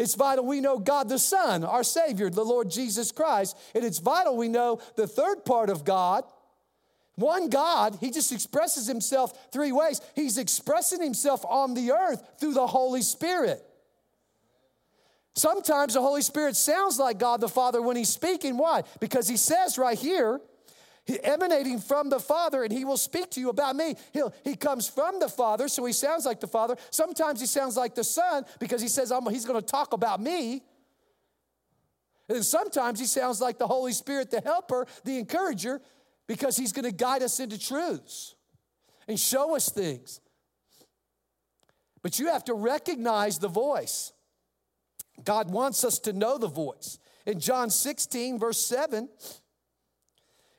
It's 0.00 0.14
vital 0.14 0.46
we 0.46 0.62
know 0.62 0.78
God 0.78 1.10
the 1.10 1.18
Son, 1.18 1.62
our 1.62 1.84
Savior, 1.84 2.30
the 2.30 2.42
Lord 2.42 2.70
Jesus 2.70 3.12
Christ. 3.12 3.54
And 3.74 3.84
it's 3.84 3.98
vital 3.98 4.34
we 4.34 4.48
know 4.48 4.80
the 4.96 5.06
third 5.06 5.44
part 5.44 5.68
of 5.68 5.84
God. 5.84 6.24
One 7.16 7.50
God, 7.50 7.98
He 8.00 8.10
just 8.10 8.32
expresses 8.32 8.86
Himself 8.86 9.52
three 9.52 9.72
ways. 9.72 10.00
He's 10.16 10.38
expressing 10.38 11.02
Himself 11.02 11.44
on 11.44 11.74
the 11.74 11.92
earth 11.92 12.26
through 12.40 12.54
the 12.54 12.66
Holy 12.66 13.02
Spirit. 13.02 13.62
Sometimes 15.34 15.92
the 15.92 16.00
Holy 16.00 16.22
Spirit 16.22 16.56
sounds 16.56 16.98
like 16.98 17.18
God 17.18 17.42
the 17.42 17.48
Father 17.48 17.82
when 17.82 17.96
He's 17.96 18.08
speaking. 18.08 18.56
Why? 18.56 18.84
Because 19.00 19.28
He 19.28 19.36
says 19.36 19.76
right 19.76 19.98
here, 19.98 20.40
emanating 21.22 21.78
from 21.78 22.10
the 22.10 22.20
Father, 22.20 22.62
and 22.62 22.72
he 22.72 22.84
will 22.84 22.96
speak 22.96 23.30
to 23.30 23.40
you 23.40 23.48
about 23.48 23.76
me. 23.76 23.96
He'll, 24.12 24.32
he 24.44 24.54
comes 24.54 24.88
from 24.88 25.18
the 25.18 25.28
Father, 25.28 25.68
so 25.68 25.84
he 25.84 25.92
sounds 25.92 26.26
like 26.26 26.40
the 26.40 26.46
Father. 26.46 26.76
Sometimes 26.90 27.40
he 27.40 27.46
sounds 27.46 27.76
like 27.76 27.94
the 27.94 28.04
Son 28.04 28.44
because 28.58 28.82
he 28.82 28.88
says, 28.88 29.12
he's 29.30 29.46
going 29.46 29.60
to 29.60 29.66
talk 29.66 29.92
about 29.92 30.20
me. 30.20 30.62
And 32.28 32.44
sometimes 32.44 33.00
he 33.00 33.06
sounds 33.06 33.40
like 33.40 33.58
the 33.58 33.66
Holy 33.66 33.92
Spirit, 33.92 34.30
the 34.30 34.40
helper, 34.40 34.86
the 35.04 35.18
encourager, 35.18 35.80
because 36.28 36.56
he's 36.56 36.72
going 36.72 36.84
to 36.84 36.92
guide 36.92 37.22
us 37.22 37.40
into 37.40 37.58
truths 37.58 38.36
and 39.08 39.18
show 39.18 39.56
us 39.56 39.68
things. 39.68 40.20
But 42.02 42.18
you 42.18 42.28
have 42.28 42.44
to 42.44 42.54
recognize 42.54 43.38
the 43.38 43.48
voice. 43.48 44.12
God 45.24 45.50
wants 45.50 45.84
us 45.84 45.98
to 46.00 46.12
know 46.12 46.38
the 46.38 46.48
voice. 46.48 46.98
In 47.26 47.40
John 47.40 47.68
16, 47.68 48.38
verse 48.38 48.64
7, 48.64 49.08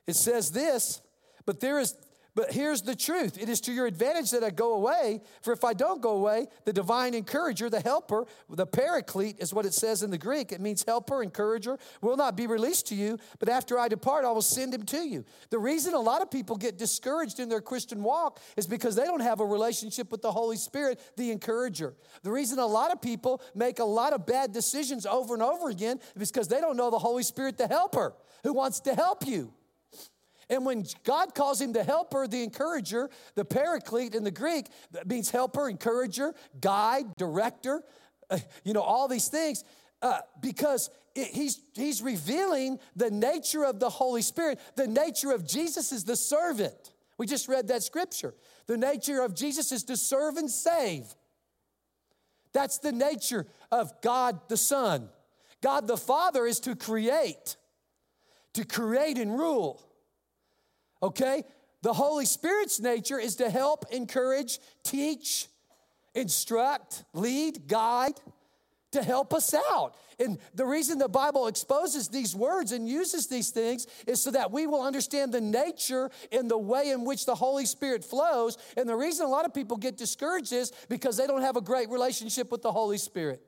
it 0.07 0.15
says 0.15 0.51
this, 0.51 1.01
but 1.45 1.59
there 1.59 1.79
is 1.79 1.95
But 2.33 2.53
here's 2.53 2.81
the 2.81 2.95
truth 2.95 3.37
it 3.37 3.49
is 3.49 3.59
to 3.61 3.73
your 3.73 3.87
advantage 3.87 4.31
that 4.31 4.41
I 4.41 4.51
go 4.51 4.73
away, 4.73 5.21
for 5.41 5.51
if 5.51 5.65
I 5.65 5.73
don't 5.73 6.01
go 6.01 6.11
away, 6.11 6.47
the 6.63 6.71
divine 6.71 7.13
encourager, 7.13 7.69
the 7.69 7.81
helper, 7.81 8.25
the 8.47 8.65
paraclete 8.65 9.35
is 9.39 9.53
what 9.53 9.65
it 9.65 9.73
says 9.73 10.01
in 10.01 10.11
the 10.11 10.17
Greek. 10.17 10.53
It 10.53 10.61
means 10.61 10.85
helper, 10.87 11.21
encourager, 11.21 11.77
will 12.01 12.15
not 12.15 12.37
be 12.37 12.47
released 12.47 12.87
to 12.87 12.95
you, 12.95 13.17
but 13.39 13.49
after 13.49 13.77
I 13.77 13.89
depart, 13.89 14.23
I 14.23 14.31
will 14.31 14.41
send 14.41 14.73
him 14.73 14.83
to 14.83 14.99
you. 14.99 15.25
The 15.49 15.59
reason 15.59 15.93
a 15.93 15.99
lot 15.99 16.21
of 16.21 16.31
people 16.31 16.55
get 16.55 16.77
discouraged 16.77 17.41
in 17.41 17.49
their 17.49 17.61
Christian 17.61 18.01
walk 18.01 18.39
is 18.55 18.65
because 18.65 18.95
they 18.95 19.03
don't 19.03 19.19
have 19.19 19.41
a 19.41 19.45
relationship 19.45 20.09
with 20.09 20.21
the 20.21 20.31
Holy 20.31 20.57
Spirit, 20.57 21.01
the 21.17 21.31
encourager. 21.31 21.95
The 22.23 22.31
reason 22.31 22.59
a 22.59 22.65
lot 22.65 22.93
of 22.93 23.01
people 23.01 23.41
make 23.53 23.79
a 23.79 23.91
lot 23.99 24.13
of 24.13 24.25
bad 24.25 24.53
decisions 24.53 25.05
over 25.05 25.33
and 25.33 25.43
over 25.43 25.69
again 25.69 25.99
is 26.15 26.31
because 26.31 26.47
they 26.47 26.61
don't 26.61 26.77
know 26.77 26.89
the 26.89 27.05
Holy 27.09 27.23
Spirit, 27.23 27.57
the 27.57 27.67
helper, 27.67 28.13
who 28.43 28.53
wants 28.53 28.79
to 28.81 28.95
help 28.95 29.27
you. 29.27 29.51
And 30.51 30.65
when 30.65 30.85
God 31.05 31.33
calls 31.33 31.61
him 31.61 31.71
the 31.71 31.83
helper, 31.83 32.27
the 32.27 32.43
encourager, 32.43 33.09
the 33.35 33.45
paraclete 33.45 34.13
in 34.13 34.25
the 34.25 34.31
Greek 34.31 34.67
that 34.91 35.07
means 35.07 35.31
helper, 35.31 35.69
encourager, 35.69 36.33
guide, 36.59 37.15
director, 37.15 37.81
uh, 38.29 38.37
you 38.65 38.73
know, 38.73 38.81
all 38.81 39.07
these 39.07 39.29
things, 39.29 39.63
uh, 40.01 40.19
because 40.41 40.89
it, 41.15 41.29
he's, 41.29 41.61
he's 41.73 42.01
revealing 42.01 42.79
the 42.97 43.09
nature 43.09 43.63
of 43.63 43.79
the 43.79 43.89
Holy 43.89 44.21
Spirit. 44.21 44.59
The 44.75 44.87
nature 44.87 45.31
of 45.31 45.47
Jesus 45.47 45.93
is 45.93 46.03
the 46.03 46.17
servant. 46.17 46.91
We 47.17 47.27
just 47.27 47.47
read 47.47 47.69
that 47.69 47.81
scripture. 47.81 48.33
The 48.67 48.77
nature 48.77 49.21
of 49.21 49.33
Jesus 49.33 49.71
is 49.71 49.85
to 49.85 49.95
serve 49.95 50.35
and 50.35 50.51
save. 50.51 51.05
That's 52.51 52.79
the 52.79 52.91
nature 52.91 53.47
of 53.71 54.01
God 54.01 54.41
the 54.49 54.57
Son. 54.57 55.07
God 55.61 55.87
the 55.87 55.97
Father 55.97 56.45
is 56.45 56.59
to 56.61 56.75
create, 56.75 57.55
to 58.53 58.65
create 58.65 59.17
and 59.17 59.31
rule. 59.37 59.81
Okay? 61.01 61.43
The 61.81 61.93
Holy 61.93 62.25
Spirit's 62.25 62.79
nature 62.79 63.19
is 63.19 63.37
to 63.37 63.49
help, 63.49 63.85
encourage, 63.91 64.59
teach, 64.83 65.47
instruct, 66.13 67.03
lead, 67.13 67.67
guide, 67.67 68.19
to 68.91 69.01
help 69.01 69.33
us 69.33 69.53
out. 69.71 69.95
And 70.19 70.37
the 70.53 70.65
reason 70.65 70.99
the 70.99 71.07
Bible 71.07 71.47
exposes 71.47 72.09
these 72.09 72.35
words 72.35 72.71
and 72.71 72.87
uses 72.87 73.27
these 73.27 73.49
things 73.49 73.87
is 74.05 74.21
so 74.21 74.31
that 74.31 74.51
we 74.51 74.67
will 74.67 74.83
understand 74.83 75.33
the 75.33 75.41
nature 75.41 76.11
and 76.31 76.51
the 76.51 76.57
way 76.57 76.91
in 76.91 77.05
which 77.05 77.25
the 77.25 77.33
Holy 77.33 77.65
Spirit 77.65 78.03
flows. 78.03 78.57
And 78.77 78.87
the 78.87 78.95
reason 78.95 79.25
a 79.25 79.29
lot 79.29 79.45
of 79.45 79.53
people 79.53 79.77
get 79.77 79.97
discouraged 79.97 80.53
is 80.53 80.71
because 80.89 81.17
they 81.17 81.25
don't 81.25 81.41
have 81.41 81.55
a 81.55 81.61
great 81.61 81.89
relationship 81.89 82.51
with 82.51 82.61
the 82.61 82.71
Holy 82.71 82.97
Spirit. 82.97 83.41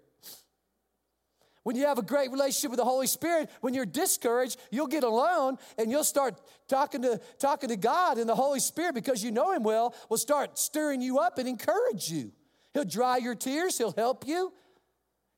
When 1.64 1.78
you 1.78 1.86
have 1.86 1.98
a 1.98 2.04
great 2.04 2.30
relationship 2.30 2.72
with 2.72 2.78
the 2.78 2.86
Holy 2.86 3.08
Spirit, 3.08 3.50
when 3.62 3.74
you're 3.74 3.86
discouraged, 3.86 4.60
you'll 4.70 4.88
get 4.88 5.04
alone 5.04 5.58
and 5.78 5.90
you'll 5.90 6.04
start 6.04 6.42
talking 6.68 7.02
to, 7.04 7.22
talking 7.40 7.70
to 7.70 7.78
God 7.78 8.18
and 8.18 8.28
the 8.28 8.36
Holy 8.36 8.60
Spirit 8.60 8.96
because 8.96 9.24
you 9.24 9.32
know 9.32 9.54
Him 9.54 9.64
well, 9.64 9.96
will 10.10 10.18
start 10.18 10.60
stirring 10.60 11.02
you 11.02 11.20
up 11.20 11.38
and 11.38 11.48
encourage 11.48 12.10
you. 12.10 12.32
He'll 12.74 12.84
dry 12.84 13.18
your 13.18 13.36
tears, 13.36 13.78
He'll 13.78 13.94
help 13.94 14.28
you, 14.28 14.52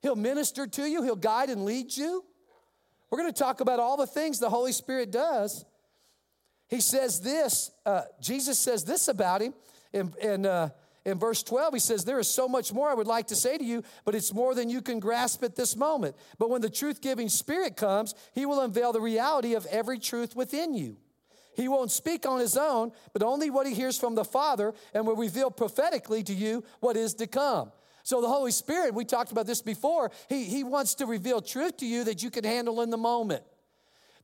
He'll 0.01 0.15
minister 0.15 0.65
to 0.65 0.85
you, 0.85 1.03
He'll 1.03 1.15
guide 1.15 1.49
and 1.49 1.63
lead 1.63 1.95
you. 1.95 2.25
We're 3.11 3.19
going 3.19 3.31
to 3.31 3.39
talk 3.39 3.61
about 3.61 3.79
all 3.79 3.95
the 3.95 4.07
things 4.07 4.39
the 4.39 4.49
Holy 4.49 4.71
Spirit 4.71 5.11
does. 5.11 5.63
He 6.67 6.81
says 6.81 7.21
this, 7.21 7.69
uh, 7.85 8.01
Jesus 8.19 8.57
says 8.57 8.83
this 8.83 9.07
about 9.07 9.41
Him 9.41 9.53
in, 9.93 10.11
in 10.19 10.45
uh, 10.47 10.69
in 11.05 11.19
verse 11.19 11.43
12, 11.43 11.75
he 11.75 11.79
says, 11.79 12.03
There 12.03 12.19
is 12.19 12.27
so 12.27 12.47
much 12.47 12.73
more 12.73 12.89
I 12.89 12.95
would 12.95 13.07
like 13.07 13.27
to 13.27 13.35
say 13.35 13.57
to 13.57 13.63
you, 13.63 13.83
but 14.03 14.15
it's 14.15 14.33
more 14.33 14.55
than 14.55 14.69
you 14.69 14.81
can 14.81 14.99
grasp 14.99 15.43
at 15.43 15.55
this 15.55 15.75
moment. 15.75 16.15
But 16.39 16.49
when 16.49 16.61
the 16.61 16.69
truth 16.69 16.99
giving 16.99 17.29
Spirit 17.29 17.77
comes, 17.77 18.15
he 18.33 18.47
will 18.47 18.59
unveil 18.59 18.91
the 18.91 19.01
reality 19.01 19.53
of 19.53 19.67
every 19.67 19.99
truth 19.99 20.35
within 20.35 20.73
you. 20.73 20.97
He 21.55 21.67
won't 21.67 21.91
speak 21.91 22.25
on 22.25 22.39
his 22.39 22.57
own, 22.57 22.91
but 23.13 23.23
only 23.23 23.49
what 23.49 23.67
he 23.67 23.73
hears 23.73 23.97
from 23.97 24.15
the 24.15 24.25
Father 24.25 24.73
and 24.93 25.05
will 25.05 25.15
reveal 25.15 25.51
prophetically 25.51 26.23
to 26.23 26.33
you 26.33 26.63
what 26.79 26.97
is 26.97 27.13
to 27.15 27.27
come. 27.27 27.71
So, 28.03 28.21
the 28.21 28.27
Holy 28.27 28.51
Spirit, 28.51 28.93
we 28.93 29.05
talked 29.05 29.31
about 29.31 29.47
this 29.47 29.61
before, 29.61 30.11
he, 30.27 30.43
he 30.43 30.63
wants 30.63 30.95
to 30.95 31.05
reveal 31.05 31.41
truth 31.41 31.77
to 31.77 31.85
you 31.85 32.03
that 32.03 32.21
you 32.21 32.29
can 32.29 32.43
handle 32.43 32.81
in 32.81 32.89
the 32.89 32.97
moment. 32.97 33.43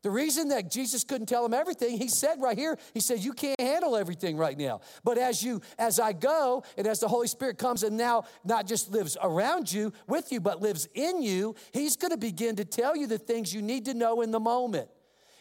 The 0.03 0.09
reason 0.09 0.47
that 0.47 0.71
Jesus 0.71 1.03
couldn't 1.03 1.27
tell 1.27 1.45
him 1.45 1.53
everything, 1.53 1.97
he 1.97 2.07
said 2.07 2.41
right 2.41 2.57
here, 2.57 2.77
he 2.93 2.99
said, 2.99 3.19
You 3.19 3.33
can't 3.33 3.59
handle 3.59 3.95
everything 3.95 4.35
right 4.35 4.57
now. 4.57 4.81
But 5.03 5.19
as 5.19 5.43
you, 5.43 5.61
as 5.77 5.99
I 5.99 6.13
go, 6.13 6.63
and 6.75 6.87
as 6.87 6.99
the 6.99 7.07
Holy 7.07 7.27
Spirit 7.27 7.59
comes 7.59 7.83
and 7.83 7.97
now 7.97 8.23
not 8.43 8.65
just 8.65 8.89
lives 8.89 9.15
around 9.21 9.71
you, 9.71 9.93
with 10.07 10.31
you, 10.31 10.39
but 10.39 10.59
lives 10.59 10.87
in 10.95 11.21
you, 11.21 11.55
he's 11.71 11.97
gonna 11.97 12.17
begin 12.17 12.55
to 12.55 12.65
tell 12.65 12.95
you 12.95 13.05
the 13.05 13.19
things 13.19 13.53
you 13.53 13.61
need 13.61 13.85
to 13.85 13.93
know 13.93 14.21
in 14.21 14.31
the 14.31 14.39
moment. 14.39 14.89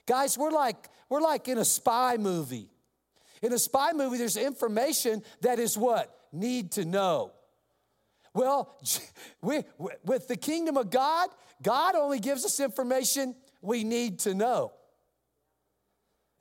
Guys, 0.07 0.37
we're 0.37 0.51
like, 0.51 0.89
we're 1.09 1.23
like 1.23 1.49
in 1.49 1.57
a 1.57 1.65
spy 1.65 2.19
movie. 2.19 2.69
In 3.41 3.55
a 3.55 3.59
spy 3.59 3.93
movie, 3.95 4.19
there's 4.19 4.37
information 4.37 5.23
that 5.41 5.59
is 5.59 5.79
what? 5.79 6.15
Need 6.33 6.73
to 6.73 6.85
know. 6.85 7.33
Well, 8.35 8.79
we, 9.41 9.63
with 10.05 10.29
the 10.29 10.37
kingdom 10.37 10.77
of 10.77 10.91
God, 10.91 11.31
God 11.63 11.95
only 11.95 12.21
gives 12.21 12.45
us 12.45 12.61
information 12.61 13.35
we 13.61 13.85
need 13.85 14.21
to 14.21 14.35
know. 14.35 14.73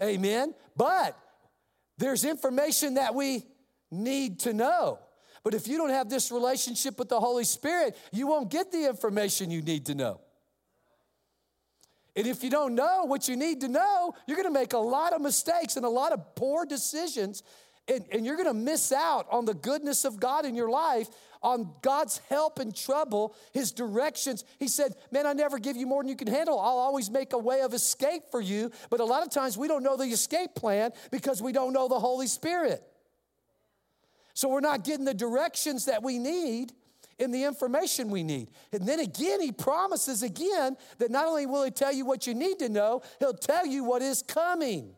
Amen. 0.01 0.53
But 0.77 1.17
there's 1.97 2.23
information 2.23 2.95
that 2.95 3.13
we 3.13 3.45
need 3.91 4.39
to 4.41 4.53
know. 4.53 4.99
But 5.43 5.53
if 5.53 5.67
you 5.67 5.77
don't 5.77 5.89
have 5.89 6.09
this 6.09 6.31
relationship 6.31 6.99
with 6.99 7.09
the 7.09 7.19
Holy 7.19 7.43
Spirit, 7.43 7.97
you 8.11 8.27
won't 8.27 8.49
get 8.49 8.71
the 8.71 8.87
information 8.87 9.51
you 9.51 9.61
need 9.61 9.85
to 9.87 9.95
know. 9.95 10.21
And 12.15 12.27
if 12.27 12.43
you 12.43 12.49
don't 12.49 12.75
know 12.75 13.05
what 13.05 13.27
you 13.27 13.35
need 13.35 13.61
to 13.61 13.67
know, 13.67 14.13
you're 14.27 14.37
gonna 14.37 14.51
make 14.51 14.73
a 14.73 14.79
lot 14.79 15.13
of 15.13 15.21
mistakes 15.21 15.77
and 15.77 15.85
a 15.85 15.89
lot 15.89 16.11
of 16.11 16.35
poor 16.35 16.65
decisions, 16.65 17.43
and, 17.87 18.03
and 18.11 18.25
you're 18.25 18.35
gonna 18.35 18.53
miss 18.53 18.91
out 18.91 19.27
on 19.31 19.45
the 19.45 19.53
goodness 19.53 20.05
of 20.05 20.19
God 20.19 20.45
in 20.45 20.55
your 20.55 20.69
life 20.69 21.07
on 21.41 21.71
God's 21.81 22.19
help 22.29 22.59
in 22.59 22.71
trouble, 22.71 23.35
his 23.53 23.71
directions. 23.71 24.43
He 24.57 24.67
said, 24.67 24.95
Man, 25.11 25.25
I 25.25 25.33
never 25.33 25.59
give 25.59 25.77
you 25.77 25.87
more 25.87 26.03
than 26.03 26.09
you 26.09 26.15
can 26.15 26.27
handle. 26.27 26.59
I'll 26.59 26.77
always 26.77 27.09
make 27.09 27.33
a 27.33 27.37
way 27.37 27.61
of 27.61 27.73
escape 27.73 28.23
for 28.31 28.41
you. 28.41 28.71
But 28.89 28.99
a 28.99 29.05
lot 29.05 29.23
of 29.23 29.31
times 29.31 29.57
we 29.57 29.67
don't 29.67 29.83
know 29.83 29.97
the 29.97 30.05
escape 30.05 30.55
plan 30.55 30.91
because 31.11 31.41
we 31.41 31.51
don't 31.51 31.73
know 31.73 31.87
the 31.87 31.99
Holy 31.99 32.27
Spirit. 32.27 32.83
So 34.33 34.49
we're 34.49 34.59
not 34.59 34.83
getting 34.83 35.05
the 35.05 35.13
directions 35.13 35.85
that 35.85 36.03
we 36.03 36.17
need 36.17 36.73
in 37.17 37.31
the 37.31 37.43
information 37.43 38.09
we 38.09 38.23
need. 38.23 38.49
And 38.71 38.87
then 38.87 38.99
again, 38.99 39.41
he 39.41 39.51
promises 39.51 40.23
again 40.23 40.77
that 40.97 41.11
not 41.11 41.27
only 41.27 41.45
will 41.45 41.63
he 41.63 41.71
tell 41.71 41.91
you 41.91 42.05
what 42.05 42.25
you 42.25 42.33
need 42.33 42.59
to 42.59 42.69
know, 42.69 43.01
he'll 43.19 43.33
tell 43.33 43.65
you 43.65 43.83
what 43.83 44.01
is 44.01 44.23
coming. 44.23 44.95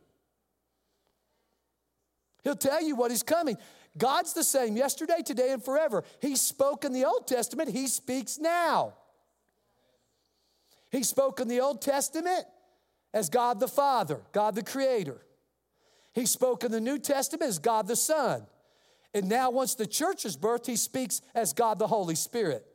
He'll 2.44 2.56
tell 2.56 2.82
you 2.82 2.96
what 2.96 3.12
is 3.12 3.24
coming. 3.24 3.58
God's 3.98 4.34
the 4.34 4.44
same 4.44 4.78
yesterday, 4.78 5.22
today, 5.26 5.52
and 5.52 5.64
forever. 5.64 6.04
He 6.22 6.36
spoke 6.36 6.86
in 6.86 6.94
the 6.94 7.06
Old 7.06 7.28
Testament, 7.28 7.70
He 7.70 7.88
speaks 7.88 8.38
now. 8.40 8.94
He 10.90 11.04
spoke 11.04 11.40
in 11.40 11.48
the 11.48 11.62
Old 11.62 11.82
Testament 11.82 12.46
as 13.14 13.30
God 13.30 13.60
the 13.60 13.68
Father, 13.68 14.22
God 14.34 14.56
the 14.56 14.64
Creator. 14.64 15.22
He 16.14 16.26
spoke 16.26 16.64
in 16.64 16.72
the 16.72 16.82
New 16.82 17.00
Testament 17.00 17.48
as 17.48 17.60
God 17.60 17.88
the 17.88 17.96
Son. 17.96 18.46
And 19.14 19.28
now, 19.28 19.52
once 19.52 19.76
the 19.76 19.88
church 19.88 20.26
is 20.26 20.38
birthed, 20.38 20.68
He 20.68 20.76
speaks 20.76 21.22
as 21.36 21.54
God 21.54 21.80
the 21.80 21.88
Holy 21.88 22.16
Spirit. 22.16 22.66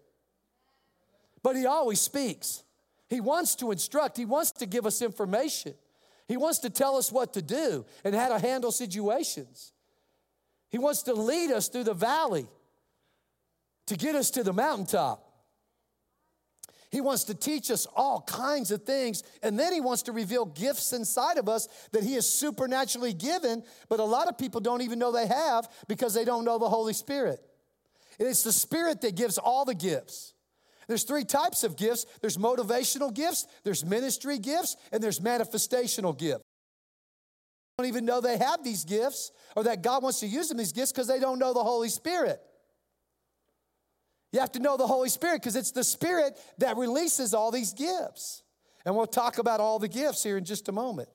But 1.42 1.56
He 1.56 1.66
always 1.66 2.00
speaks. 2.00 2.62
He 3.08 3.20
wants 3.20 3.54
to 3.56 3.70
instruct, 3.70 4.16
He 4.16 4.24
wants 4.24 4.52
to 4.52 4.66
give 4.66 4.86
us 4.86 5.00
information. 5.00 5.74
He 6.28 6.36
wants 6.36 6.58
to 6.60 6.70
tell 6.70 6.96
us 6.96 7.12
what 7.12 7.34
to 7.34 7.42
do 7.42 7.86
and 8.04 8.14
how 8.14 8.30
to 8.30 8.38
handle 8.38 8.72
situations. 8.72 9.72
He 10.68 10.78
wants 10.78 11.02
to 11.04 11.14
lead 11.14 11.50
us 11.50 11.68
through 11.68 11.84
the 11.84 11.94
valley 11.94 12.46
to 13.86 13.96
get 13.96 14.14
us 14.14 14.30
to 14.30 14.42
the 14.42 14.52
mountaintop. 14.52 15.22
He 16.90 17.00
wants 17.00 17.24
to 17.24 17.34
teach 17.34 17.70
us 17.70 17.86
all 17.96 18.22
kinds 18.22 18.70
of 18.70 18.84
things, 18.84 19.22
and 19.42 19.58
then 19.58 19.72
he 19.72 19.80
wants 19.80 20.02
to 20.02 20.12
reveal 20.12 20.46
gifts 20.46 20.92
inside 20.92 21.36
of 21.36 21.48
us 21.48 21.68
that 21.92 22.02
he 22.02 22.14
has 22.14 22.28
supernaturally 22.28 23.12
given, 23.12 23.64
but 23.88 24.00
a 24.00 24.04
lot 24.04 24.28
of 24.28 24.38
people 24.38 24.60
don't 24.60 24.82
even 24.82 24.98
know 24.98 25.12
they 25.12 25.26
have 25.26 25.68
because 25.88 26.14
they 26.14 26.24
don't 26.24 26.44
know 26.44 26.58
the 26.58 26.68
Holy 26.68 26.94
Spirit. 26.94 27.40
It's 28.18 28.44
the 28.44 28.52
Spirit 28.52 29.02
that 29.02 29.14
gives 29.14 29.36
all 29.36 29.64
the 29.64 29.74
gifts. 29.74 30.32
There's 30.88 31.02
three 31.02 31.24
types 31.24 31.64
of 31.64 31.76
gifts 31.76 32.06
there's 32.20 32.36
motivational 32.36 33.12
gifts, 33.12 33.46
there's 33.64 33.84
ministry 33.84 34.38
gifts, 34.38 34.76
and 34.92 35.02
there's 35.02 35.20
manifestational 35.20 36.16
gifts 36.16 36.45
don't 37.78 37.88
even 37.88 38.06
know 38.06 38.22
they 38.22 38.38
have 38.38 38.64
these 38.64 38.84
gifts 38.84 39.32
or 39.54 39.64
that 39.64 39.82
God 39.82 40.02
wants 40.02 40.20
to 40.20 40.26
use 40.26 40.48
them 40.48 40.56
these 40.56 40.72
gifts 40.72 40.92
because 40.92 41.06
they 41.06 41.20
don't 41.20 41.38
know 41.38 41.52
the 41.52 41.62
Holy 41.62 41.90
Spirit. 41.90 42.40
You 44.32 44.40
have 44.40 44.52
to 44.52 44.60
know 44.60 44.78
the 44.78 44.86
Holy 44.86 45.10
Spirit 45.10 45.42
because 45.42 45.56
it's 45.56 45.72
the 45.72 45.84
Spirit 45.84 46.38
that 46.58 46.78
releases 46.78 47.34
all 47.34 47.50
these 47.50 47.74
gifts. 47.74 48.42
And 48.86 48.96
we'll 48.96 49.06
talk 49.06 49.38
about 49.38 49.60
all 49.60 49.78
the 49.78 49.88
gifts 49.88 50.22
here 50.22 50.38
in 50.38 50.44
just 50.44 50.68
a 50.68 50.72
moment. 50.72 51.08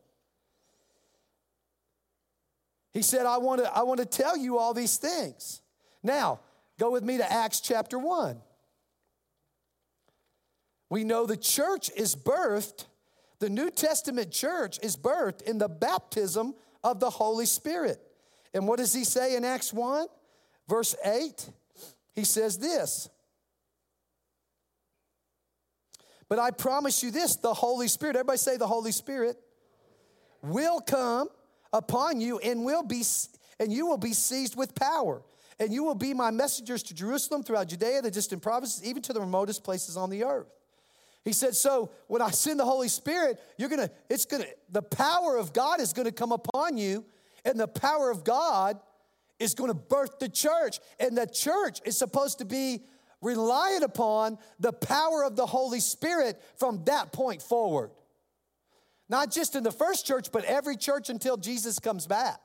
He 2.93 3.01
said, 3.01 3.25
I 3.25 3.37
want 3.37 3.63
to, 3.63 3.75
I 3.75 3.83
want 3.83 3.99
to 3.99 4.05
tell 4.05 4.37
you 4.37 4.59
all 4.59 4.73
these 4.73 4.97
things. 4.97 5.61
Now, 6.03 6.41
go 6.79 6.91
with 6.91 7.03
me 7.03 7.17
to 7.17 7.31
Acts 7.31 7.61
chapter 7.61 7.97
1. 7.97 8.39
We 10.89 11.05
know 11.05 11.25
the 11.25 11.37
church 11.37 11.89
is 11.95 12.15
birthed 12.15 12.85
the 13.41 13.49
New 13.49 13.71
Testament 13.71 14.31
church 14.31 14.79
is 14.83 14.95
birthed 14.95 15.41
in 15.41 15.57
the 15.57 15.67
baptism 15.67 16.53
of 16.83 16.99
the 16.99 17.09
Holy 17.09 17.47
Spirit. 17.47 17.99
And 18.53 18.67
what 18.67 18.77
does 18.77 18.93
he 18.93 19.03
say 19.03 19.35
in 19.35 19.43
Acts 19.43 19.73
1? 19.73 20.05
Verse 20.69 20.95
8, 21.03 21.49
he 22.13 22.23
says 22.23 22.59
this. 22.59 23.09
But 26.29 26.37
I 26.37 26.51
promise 26.51 27.01
you 27.01 27.09
this 27.09 27.35
the 27.35 27.53
Holy 27.53 27.87
Spirit, 27.87 28.15
everybody 28.15 28.37
say 28.37 28.57
the 28.57 28.67
Holy 28.67 28.91
Spirit, 28.91 29.37
will 30.43 30.79
come 30.79 31.27
upon 31.73 32.21
you 32.21 32.37
and 32.37 32.63
will 32.63 32.83
be 32.83 33.03
and 33.59 33.73
you 33.73 33.87
will 33.87 33.97
be 33.97 34.13
seized 34.13 34.55
with 34.55 34.75
power. 34.75 35.23
And 35.59 35.73
you 35.73 35.83
will 35.83 35.95
be 35.95 36.13
my 36.13 36.31
messengers 36.31 36.83
to 36.83 36.93
Jerusalem, 36.93 37.43
throughout 37.43 37.67
Judea, 37.67 38.01
the 38.01 38.11
distant 38.11 38.41
provinces, 38.41 38.83
even 38.83 39.01
to 39.03 39.13
the 39.13 39.19
remotest 39.19 39.63
places 39.63 39.97
on 39.97 40.09
the 40.09 40.23
earth. 40.23 40.47
He 41.23 41.33
said, 41.33 41.55
So 41.55 41.91
when 42.07 42.21
I 42.21 42.31
send 42.31 42.59
the 42.59 42.65
Holy 42.65 42.87
Spirit, 42.87 43.39
you're 43.57 43.69
gonna, 43.69 43.89
it's 44.09 44.25
gonna, 44.25 44.45
the 44.69 44.81
power 44.81 45.37
of 45.37 45.53
God 45.53 45.79
is 45.79 45.93
gonna 45.93 46.11
come 46.11 46.31
upon 46.31 46.77
you, 46.77 47.05
and 47.45 47.59
the 47.59 47.67
power 47.67 48.09
of 48.09 48.23
God 48.23 48.79
is 49.39 49.53
gonna 49.53 49.73
birth 49.73 50.19
the 50.19 50.29
church. 50.29 50.79
And 50.99 51.17
the 51.17 51.27
church 51.27 51.79
is 51.85 51.97
supposed 51.97 52.39
to 52.39 52.45
be 52.45 52.81
reliant 53.21 53.83
upon 53.83 54.37
the 54.59 54.73
power 54.73 55.23
of 55.23 55.35
the 55.35 55.45
Holy 55.45 55.79
Spirit 55.79 56.41
from 56.57 56.83
that 56.85 57.11
point 57.11 57.41
forward. 57.41 57.91
Not 59.09 59.29
just 59.29 59.55
in 59.55 59.63
the 59.63 59.71
first 59.71 60.07
church, 60.07 60.31
but 60.31 60.45
every 60.45 60.77
church 60.77 61.09
until 61.09 61.37
Jesus 61.37 61.79
comes 61.79 62.07
back. 62.07 62.39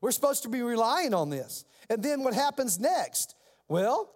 We're 0.00 0.10
supposed 0.10 0.42
to 0.42 0.48
be 0.48 0.62
relying 0.62 1.14
on 1.14 1.30
this. 1.30 1.64
And 1.88 2.02
then 2.02 2.22
what 2.22 2.34
happens 2.34 2.78
next? 2.78 3.34
Well, 3.68 4.12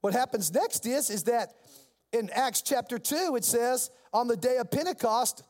what 0.00 0.12
happens 0.12 0.52
next 0.52 0.86
is, 0.86 1.10
is 1.10 1.24
that 1.24 1.54
in 2.12 2.30
Acts 2.30 2.62
chapter 2.62 2.98
2, 2.98 3.36
it 3.36 3.44
says, 3.44 3.90
on 4.12 4.28
the 4.28 4.36
day 4.36 4.58
of 4.58 4.70
Pentecost, 4.70 5.42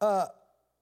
uh, 0.00 0.26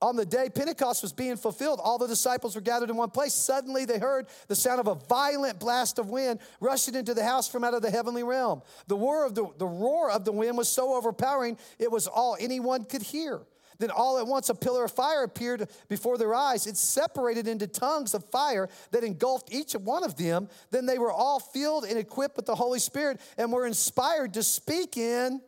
on 0.02 0.16
the 0.16 0.26
day 0.26 0.50
Pentecost 0.55 1.02
was 1.02 1.12
being 1.12 1.37
fulfilled, 1.37 1.81
all 1.83 1.99
the 1.99 2.07
disciples 2.07 2.55
were 2.55 2.61
gathered 2.61 2.90
in 2.90 2.97
one 2.97 3.11
place. 3.11 3.33
Suddenly 3.33 3.87
they 3.87 3.99
heard 3.99 4.26
the 4.47 4.55
sound 4.55 4.81
of 4.81 4.88
a 4.88 4.95
violent 4.95 5.59
blast 5.59 5.99
of 5.99 6.11
wind 6.11 6.40
rushing 6.61 6.95
into 6.95 7.14
the 7.14 7.25
house 7.25 7.49
from 7.49 7.64
out 7.64 7.75
of 7.75 7.83
the 7.83 7.90
heavenly 7.90 8.23
realm. 8.23 8.62
The 8.88 8.97
roar 8.97 9.25
of 9.25 9.35
the, 9.35 9.47
the 9.59 9.66
roar 9.66 10.11
of 10.11 10.25
the 10.25 10.33
wind 10.33 10.57
was 10.57 10.69
so 10.69 10.95
overpowering, 10.95 11.57
it 11.78 11.90
was 11.90 12.07
all 12.07 12.37
anyone 12.38 12.85
could 12.85 13.02
hear. 13.02 13.40
Then 13.78 13.90
all 13.90 14.18
at 14.18 14.26
once 14.26 14.49
a 14.49 14.54
pillar 14.54 14.85
of 14.85 14.92
fire 14.92 15.25
appeared 15.25 15.68
before 15.88 16.18
their 16.18 16.35
eyes. 16.35 16.66
It 16.66 16.76
separated 16.76 17.47
into 17.47 17.66
tongues 17.66 18.14
of 18.14 18.25
fire 18.30 18.68
that 18.90 19.04
engulfed 19.04 19.52
each 19.52 19.73
one 19.73 20.04
of 20.04 20.16
them. 20.16 20.49
Then 20.71 20.87
they 20.87 20.99
were 20.99 21.12
all 21.12 21.40
filled 21.40 21.85
and 21.85 21.99
equipped 21.99 22.37
with 22.37 22.47
the 22.47 22.54
Holy 22.54 22.78
Spirit 22.78 23.21
and 23.37 23.52
were 23.52 23.66
inspired 23.66 24.35
to 24.35 24.42
speak 24.42 24.97
in, 24.97 25.40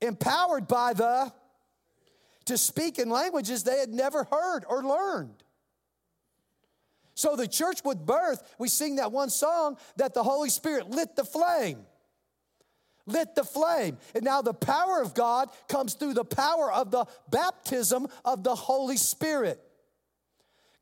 empowered 0.00 0.66
by 0.66 0.92
the, 0.92 1.32
to 2.46 2.58
speak 2.58 2.98
in 2.98 3.10
languages 3.10 3.62
they 3.62 3.78
had 3.78 3.90
never 3.90 4.24
heard 4.24 4.64
or 4.68 4.82
learned. 4.82 5.42
So 7.14 7.36
the 7.36 7.46
church 7.46 7.84
with 7.84 8.04
birth, 8.04 8.42
we 8.58 8.68
sing 8.68 8.96
that 8.96 9.12
one 9.12 9.30
song 9.30 9.78
that 9.96 10.14
the 10.14 10.22
Holy 10.22 10.50
Spirit 10.50 10.90
lit 10.90 11.14
the 11.16 11.24
flame 11.24 11.86
lit 13.06 13.34
the 13.34 13.44
flame. 13.44 13.98
And 14.14 14.24
now 14.24 14.42
the 14.42 14.54
power 14.54 15.00
of 15.02 15.14
God 15.14 15.50
comes 15.68 15.94
through 15.94 16.14
the 16.14 16.24
power 16.24 16.72
of 16.72 16.90
the 16.90 17.06
baptism 17.30 18.06
of 18.24 18.44
the 18.44 18.54
Holy 18.54 18.96
Spirit. 18.96 19.60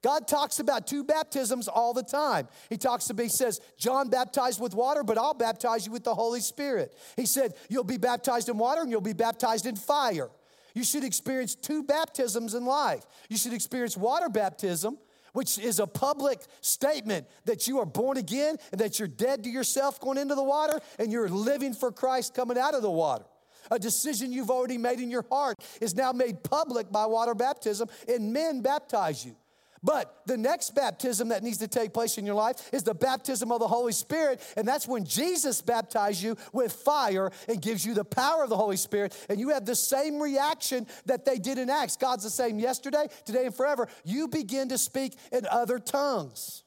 God 0.02 0.26
talks 0.26 0.59
about 0.59 0.88
two 0.88 1.05
baptisms 1.05 1.69
all 1.69 1.95
the 1.95 2.02
time. 2.02 2.49
He 2.69 2.76
talks 2.76 3.09
about, 3.09 3.23
he 3.23 3.29
says, 3.29 3.61
John 3.79 4.11
baptized 4.11 4.61
with 4.61 4.75
water, 4.75 5.05
but 5.05 5.17
I'll 5.17 5.35
baptize 5.35 5.87
you 5.87 5.93
with 5.93 6.02
the 6.02 6.14
Holy 6.14 6.41
Spirit. 6.41 6.93
He 7.17 7.25
said, 7.25 7.55
You'll 7.69 7.85
be 7.85 7.99
baptized 7.99 8.49
in 8.49 8.59
water 8.59 8.83
and 8.83 8.91
you'll 8.91 9.00
be 9.00 9.12
baptized 9.12 9.64
in 9.64 9.76
fire. 9.76 10.29
You 10.75 10.83
should 10.83 11.05
experience 11.05 11.55
two 11.55 11.85
baptisms 11.85 12.55
in 12.55 12.64
life. 12.64 13.05
You 13.29 13.37
should 13.37 13.52
experience 13.52 13.97
water 13.97 14.29
baptism, 14.29 14.99
which 15.33 15.59
is 15.59 15.79
a 15.79 15.87
public 15.87 16.41
statement 16.61 17.27
that 17.45 17.67
you 17.67 17.79
are 17.79 17.87
born 17.87 18.17
again 18.17 18.57
and 18.71 18.81
that 18.81 18.99
you're 18.99 19.09
dead 19.09 19.45
to 19.45 19.51
yourself 19.51 20.01
going 20.01 20.19
into 20.19 20.35
the 20.35 20.43
water 20.43 20.81
and 20.99 21.11
you're 21.11 21.29
living 21.29 21.75
for 21.75 21.91
Christ 21.91 22.35
coming 22.35 22.59
out 22.59 22.75
of 22.75 22.83
the 22.83 22.91
water. 22.91 23.25
A 23.71 23.79
decision 23.79 24.33
you've 24.33 24.51
already 24.51 24.79
made 24.79 25.01
in 25.01 25.11
your 25.11 25.25
heart 25.31 25.57
is 25.81 25.95
now 25.95 26.12
made 26.12 26.43
public 26.43 26.91
by 26.91 27.07
water 27.07 27.35
baptism, 27.35 27.89
and 28.09 28.33
men 28.33 28.61
baptize 28.61 29.25
you. 29.25 29.37
But 29.85 30.23
the 30.27 30.37
next 30.37 30.77
baptism 30.77 31.29
that 31.29 31.42
needs 31.42 31.59
to 31.59 31.66
take 31.66 31.92
place 31.92 32.16
in 32.16 32.25
your 32.25 32.37
life 32.37 32.71
is 32.73 32.85
the 32.85 32.95
baptism 32.95 33.51
of 33.51 33.59
the 33.59 33.66
Holy 33.66 33.92
Spirit. 33.92 34.40
And 34.57 34.66
that's 34.66 34.87
when 34.87 35.05
Jesus 35.05 35.61
baptizes 35.61 36.23
you 36.23 36.37
with 36.53 36.73
fire 36.73 37.33
and 37.49 37.61
gives 37.61 37.85
you 37.85 37.92
the 37.92 38.05
power 38.05 38.45
of 38.45 38.51
the 38.51 38.57
Holy 38.57 38.77
Spirit. 38.77 39.16
And 39.29 39.40
you 39.40 39.49
have 39.49 39.64
the 39.64 39.75
same 39.75 40.21
reaction 40.21 40.87
that 41.07 41.25
they 41.25 41.38
did 41.38 41.59
in 41.59 41.68
Acts. 41.68 41.97
God's 41.97 42.23
the 42.23 42.31
same 42.31 42.61
yesterday, 42.61 43.09
today, 43.25 43.47
and 43.47 43.55
forever. 43.55 43.88
You 44.05 44.29
begin 44.29 44.68
to 44.68 44.79
speak 44.79 45.16
in 45.33 45.47
other 45.51 45.81
tongues. 45.81 46.62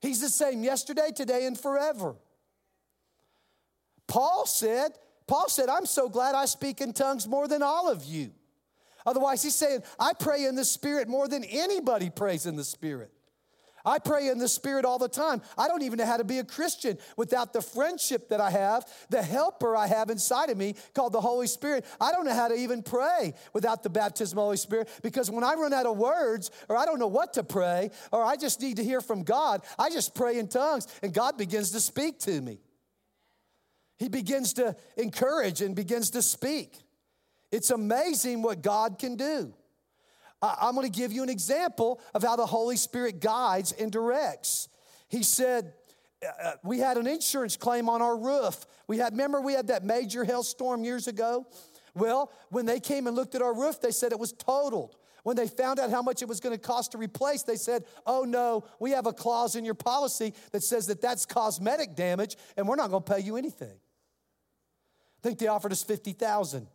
He's 0.00 0.20
the 0.20 0.28
same 0.28 0.64
yesterday, 0.64 1.10
today, 1.14 1.46
and 1.46 1.58
forever. 1.58 2.16
Paul 4.08 4.44
said, 4.46 4.92
Paul 5.28 5.48
said, 5.48 5.68
I'm 5.68 5.86
so 5.86 6.08
glad 6.08 6.34
I 6.34 6.46
speak 6.46 6.80
in 6.80 6.92
tongues 6.92 7.28
more 7.28 7.46
than 7.46 7.62
all 7.62 7.90
of 7.90 8.04
you. 8.04 8.32
Otherwise, 9.06 9.42
he's 9.42 9.54
saying, 9.54 9.82
I 9.98 10.12
pray 10.12 10.44
in 10.44 10.56
the 10.56 10.64
Spirit 10.64 11.08
more 11.08 11.28
than 11.28 11.44
anybody 11.44 12.10
prays 12.10 12.44
in 12.44 12.56
the 12.56 12.64
Spirit. 12.64 13.12
I 13.86 14.00
pray 14.00 14.26
in 14.26 14.38
the 14.38 14.48
Spirit 14.48 14.84
all 14.84 14.98
the 14.98 15.08
time. 15.08 15.40
I 15.56 15.68
don't 15.68 15.82
even 15.82 15.98
know 15.98 16.06
how 16.06 16.16
to 16.16 16.24
be 16.24 16.40
a 16.40 16.44
Christian 16.44 16.98
without 17.16 17.52
the 17.52 17.62
friendship 17.62 18.30
that 18.30 18.40
I 18.40 18.50
have, 18.50 18.84
the 19.10 19.22
helper 19.22 19.76
I 19.76 19.86
have 19.86 20.10
inside 20.10 20.50
of 20.50 20.58
me 20.58 20.74
called 20.92 21.12
the 21.12 21.20
Holy 21.20 21.46
Spirit. 21.46 21.86
I 22.00 22.10
don't 22.10 22.24
know 22.24 22.34
how 22.34 22.48
to 22.48 22.54
even 22.56 22.82
pray 22.82 23.34
without 23.52 23.84
the 23.84 23.88
baptism 23.88 24.36
of 24.38 24.42
the 24.42 24.46
Holy 24.46 24.56
Spirit 24.56 24.88
because 25.02 25.30
when 25.30 25.44
I 25.44 25.54
run 25.54 25.72
out 25.72 25.86
of 25.86 25.96
words 25.96 26.50
or 26.68 26.76
I 26.76 26.84
don't 26.84 26.98
know 26.98 27.06
what 27.06 27.34
to 27.34 27.44
pray 27.44 27.92
or 28.10 28.24
I 28.24 28.34
just 28.34 28.60
need 28.60 28.78
to 28.78 28.84
hear 28.84 29.00
from 29.00 29.22
God, 29.22 29.62
I 29.78 29.88
just 29.88 30.16
pray 30.16 30.40
in 30.40 30.48
tongues 30.48 30.88
and 31.00 31.14
God 31.14 31.38
begins 31.38 31.70
to 31.70 31.80
speak 31.80 32.18
to 32.20 32.40
me. 32.40 32.58
He 33.98 34.08
begins 34.08 34.54
to 34.54 34.74
encourage 34.96 35.62
and 35.62 35.76
begins 35.76 36.10
to 36.10 36.22
speak. 36.22 36.76
It's 37.50 37.70
amazing 37.70 38.42
what 38.42 38.62
God 38.62 38.98
can 38.98 39.16
do. 39.16 39.54
I'm 40.42 40.74
going 40.74 40.90
to 40.90 40.96
give 40.96 41.12
you 41.12 41.22
an 41.22 41.30
example 41.30 42.00
of 42.14 42.22
how 42.22 42.36
the 42.36 42.46
Holy 42.46 42.76
Spirit 42.76 43.20
guides 43.20 43.72
and 43.72 43.90
directs. 43.90 44.68
He 45.08 45.22
said, 45.22 45.72
uh, 46.24 46.48
uh, 46.48 46.52
we 46.62 46.78
had 46.78 46.96
an 46.96 47.06
insurance 47.06 47.56
claim 47.56 47.88
on 47.88 48.02
our 48.02 48.16
roof. 48.16 48.66
We 48.86 48.98
had, 48.98 49.12
remember, 49.12 49.40
we 49.40 49.54
had 49.54 49.68
that 49.68 49.84
major 49.84 50.24
hailstorm 50.24 50.84
years 50.84 51.08
ago? 51.08 51.46
Well, 51.94 52.30
when 52.50 52.66
they 52.66 52.80
came 52.80 53.06
and 53.06 53.16
looked 53.16 53.34
at 53.34 53.42
our 53.42 53.54
roof, 53.54 53.80
they 53.80 53.90
said 53.90 54.12
it 54.12 54.18
was 54.18 54.32
totaled. 54.32 54.96
When 55.22 55.36
they 55.36 55.48
found 55.48 55.80
out 55.80 55.90
how 55.90 56.02
much 56.02 56.22
it 56.22 56.28
was 56.28 56.38
going 56.38 56.54
to 56.54 56.60
cost 56.60 56.92
to 56.92 56.98
replace, 56.98 57.42
they 57.42 57.56
said, 57.56 57.84
Oh 58.06 58.22
no, 58.22 58.64
we 58.78 58.92
have 58.92 59.06
a 59.06 59.12
clause 59.12 59.56
in 59.56 59.64
your 59.64 59.74
policy 59.74 60.34
that 60.52 60.62
says 60.62 60.86
that 60.86 61.00
that's 61.00 61.26
cosmetic 61.26 61.96
damage 61.96 62.36
and 62.56 62.68
we're 62.68 62.76
not 62.76 62.90
going 62.90 63.02
to 63.02 63.12
pay 63.12 63.20
you 63.20 63.36
anything. 63.36 63.72
I 63.72 65.20
think 65.22 65.38
they 65.38 65.48
offered 65.48 65.72
us 65.72 65.82
50,000 65.82 66.68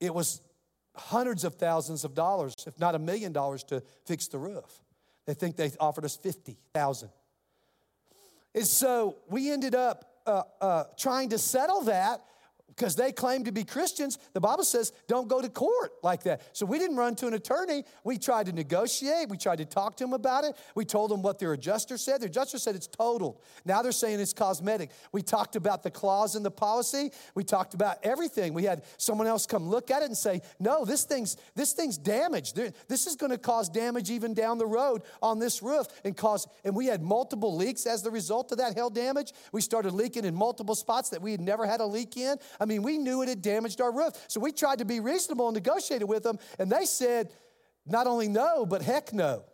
it 0.00 0.14
was 0.14 0.40
hundreds 0.96 1.44
of 1.44 1.54
thousands 1.54 2.04
of 2.04 2.14
dollars, 2.14 2.54
if 2.66 2.78
not 2.78 2.94
a 2.94 2.98
million 2.98 3.32
dollars, 3.32 3.62
to 3.64 3.82
fix 4.04 4.28
the 4.28 4.38
roof. 4.38 4.80
They 5.26 5.34
think 5.34 5.56
they 5.56 5.70
offered 5.78 6.04
us 6.04 6.16
50,000. 6.16 7.10
And 8.54 8.66
so 8.66 9.16
we 9.28 9.50
ended 9.50 9.74
up 9.74 10.04
uh, 10.26 10.42
uh, 10.60 10.84
trying 10.98 11.28
to 11.30 11.38
settle 11.38 11.82
that 11.82 12.22
because 12.78 12.94
they 12.94 13.10
claim 13.10 13.44
to 13.44 13.50
be 13.50 13.64
Christians. 13.64 14.18
The 14.34 14.40
Bible 14.40 14.62
says 14.62 14.92
don't 15.08 15.28
go 15.28 15.42
to 15.42 15.48
court 15.48 15.92
like 16.02 16.22
that. 16.22 16.42
So 16.52 16.64
we 16.64 16.78
didn't 16.78 16.96
run 16.96 17.16
to 17.16 17.26
an 17.26 17.34
attorney. 17.34 17.84
We 18.04 18.18
tried 18.18 18.46
to 18.46 18.52
negotiate. 18.52 19.28
We 19.28 19.36
tried 19.36 19.58
to 19.58 19.64
talk 19.64 19.96
to 19.96 20.04
them 20.04 20.12
about 20.12 20.44
it. 20.44 20.56
We 20.76 20.84
told 20.84 21.10
them 21.10 21.20
what 21.20 21.40
their 21.40 21.52
adjuster 21.52 21.98
said. 21.98 22.20
Their 22.20 22.28
adjuster 22.28 22.58
said 22.58 22.76
it's 22.76 22.86
totaled. 22.86 23.40
Now 23.64 23.82
they're 23.82 23.90
saying 23.90 24.20
it's 24.20 24.32
cosmetic. 24.32 24.90
We 25.10 25.22
talked 25.22 25.56
about 25.56 25.82
the 25.82 25.90
clause 25.90 26.36
in 26.36 26.44
the 26.44 26.50
policy. 26.52 27.10
We 27.34 27.42
talked 27.42 27.74
about 27.74 27.98
everything. 28.04 28.54
We 28.54 28.62
had 28.62 28.84
someone 28.96 29.26
else 29.26 29.44
come 29.44 29.68
look 29.68 29.90
at 29.90 30.02
it 30.02 30.06
and 30.06 30.16
say, 30.16 30.42
no, 30.60 30.84
this 30.84 31.02
thing's, 31.04 31.36
this 31.56 31.72
thing's 31.72 31.98
damaged. 31.98 32.60
This 32.86 33.06
is 33.08 33.16
going 33.16 33.32
to 33.32 33.38
cause 33.38 33.68
damage 33.68 34.10
even 34.10 34.34
down 34.34 34.58
the 34.58 34.66
road 34.66 35.02
on 35.20 35.40
this 35.40 35.62
roof 35.62 35.88
and 36.04 36.16
cause, 36.16 36.46
and 36.64 36.76
we 36.76 36.86
had 36.86 37.02
multiple 37.02 37.56
leaks 37.56 37.86
as 37.86 38.02
the 38.02 38.10
result 38.10 38.52
of 38.52 38.58
that 38.58 38.74
hail 38.74 38.88
damage. 38.88 39.32
We 39.50 39.62
started 39.62 39.94
leaking 39.94 40.24
in 40.24 40.34
multiple 40.36 40.76
spots 40.76 41.10
that 41.10 41.20
we 41.20 41.32
had 41.32 41.40
never 41.40 41.66
had 41.66 41.80
a 41.80 41.86
leak 41.86 42.16
in. 42.16 42.36
I 42.60 42.66
mean, 42.68 42.82
we 42.82 42.98
knew 42.98 43.22
it 43.22 43.28
had 43.28 43.42
damaged 43.42 43.80
our 43.80 43.92
roof. 43.92 44.12
So 44.28 44.40
we 44.40 44.52
tried 44.52 44.78
to 44.78 44.84
be 44.84 45.00
reasonable 45.00 45.48
and 45.48 45.54
negotiated 45.54 46.08
with 46.08 46.22
them, 46.22 46.38
and 46.58 46.70
they 46.70 46.84
said, 46.84 47.30
not 47.86 48.06
only 48.06 48.28
no, 48.28 48.66
but 48.66 48.82
heck 48.82 49.12
no. 49.12 49.44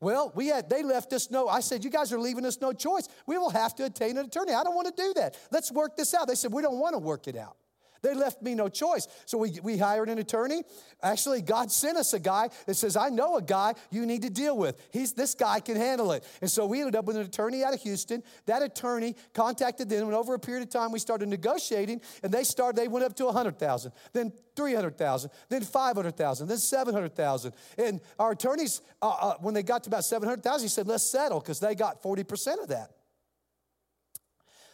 Well, 0.00 0.32
we 0.34 0.48
had 0.48 0.68
they 0.68 0.82
left 0.82 1.12
us 1.12 1.30
no. 1.30 1.46
I 1.46 1.60
said, 1.60 1.84
you 1.84 1.90
guys 1.90 2.12
are 2.12 2.18
leaving 2.18 2.44
us 2.44 2.60
no 2.60 2.72
choice. 2.72 3.08
We 3.26 3.38
will 3.38 3.50
have 3.50 3.72
to 3.76 3.84
obtain 3.84 4.18
an 4.18 4.26
attorney. 4.26 4.52
I 4.52 4.64
don't 4.64 4.74
want 4.74 4.88
to 4.88 5.00
do 5.00 5.12
that. 5.14 5.36
Let's 5.52 5.70
work 5.70 5.96
this 5.96 6.12
out. 6.12 6.26
They 6.26 6.34
said, 6.34 6.52
we 6.52 6.60
don't 6.60 6.80
want 6.80 6.94
to 6.94 6.98
work 6.98 7.28
it 7.28 7.36
out. 7.36 7.56
They 8.02 8.14
left 8.14 8.42
me 8.42 8.54
no 8.54 8.68
choice. 8.68 9.06
So 9.26 9.38
we, 9.38 9.58
we 9.62 9.78
hired 9.78 10.08
an 10.08 10.18
attorney. 10.18 10.62
Actually, 11.02 11.40
God 11.40 11.70
sent 11.70 11.96
us 11.96 12.12
a 12.12 12.18
guy 12.18 12.50
that 12.66 12.74
says, 12.74 12.96
I 12.96 13.08
know 13.08 13.36
a 13.36 13.42
guy 13.42 13.74
you 13.90 14.04
need 14.06 14.22
to 14.22 14.30
deal 14.30 14.56
with. 14.56 14.76
He's, 14.90 15.12
this 15.12 15.34
guy 15.34 15.60
can 15.60 15.76
handle 15.76 16.12
it. 16.12 16.24
And 16.40 16.50
so 16.50 16.66
we 16.66 16.80
ended 16.80 16.96
up 16.96 17.04
with 17.04 17.16
an 17.16 17.22
attorney 17.22 17.62
out 17.62 17.74
of 17.74 17.80
Houston. 17.82 18.22
That 18.46 18.62
attorney 18.62 19.16
contacted 19.34 19.88
them, 19.88 20.06
and 20.06 20.14
over 20.14 20.34
a 20.34 20.38
period 20.38 20.62
of 20.62 20.70
time, 20.70 20.92
we 20.92 20.98
started 20.98 21.28
negotiating, 21.28 22.00
and 22.22 22.32
they 22.32 22.44
started, 22.44 22.76
they 22.76 22.88
went 22.88 23.04
up 23.04 23.14
to 23.16 23.24
100,000, 23.26 23.92
then 24.12 24.32
300,000, 24.56 25.30
then 25.48 25.62
500,000, 25.62 26.48
then 26.48 26.58
700,000. 26.58 27.52
And 27.78 28.00
our 28.18 28.32
attorneys, 28.32 28.80
uh, 29.00 29.08
uh, 29.08 29.34
when 29.40 29.54
they 29.54 29.62
got 29.62 29.84
to 29.84 29.90
about 29.90 30.04
700,000, 30.04 30.64
he 30.64 30.68
said, 30.68 30.86
let's 30.86 31.04
settle, 31.04 31.40
because 31.40 31.60
they 31.60 31.74
got 31.74 32.02
40% 32.02 32.62
of 32.62 32.68
that. 32.68 32.90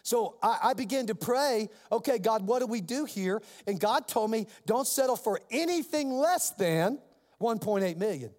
So 0.08 0.36
I, 0.42 0.58
I 0.62 0.72
began 0.72 1.08
to 1.08 1.14
pray, 1.14 1.68
okay, 1.92 2.18
God, 2.18 2.46
what 2.46 2.60
do 2.60 2.66
we 2.66 2.80
do 2.80 3.04
here? 3.04 3.42
And 3.66 3.78
God 3.78 4.08
told 4.08 4.30
me, 4.30 4.46
don't 4.64 4.86
settle 4.86 5.16
for 5.16 5.38
anything 5.50 6.10
less 6.10 6.48
than 6.52 6.98
1.8 7.42 7.98
million. 7.98 8.30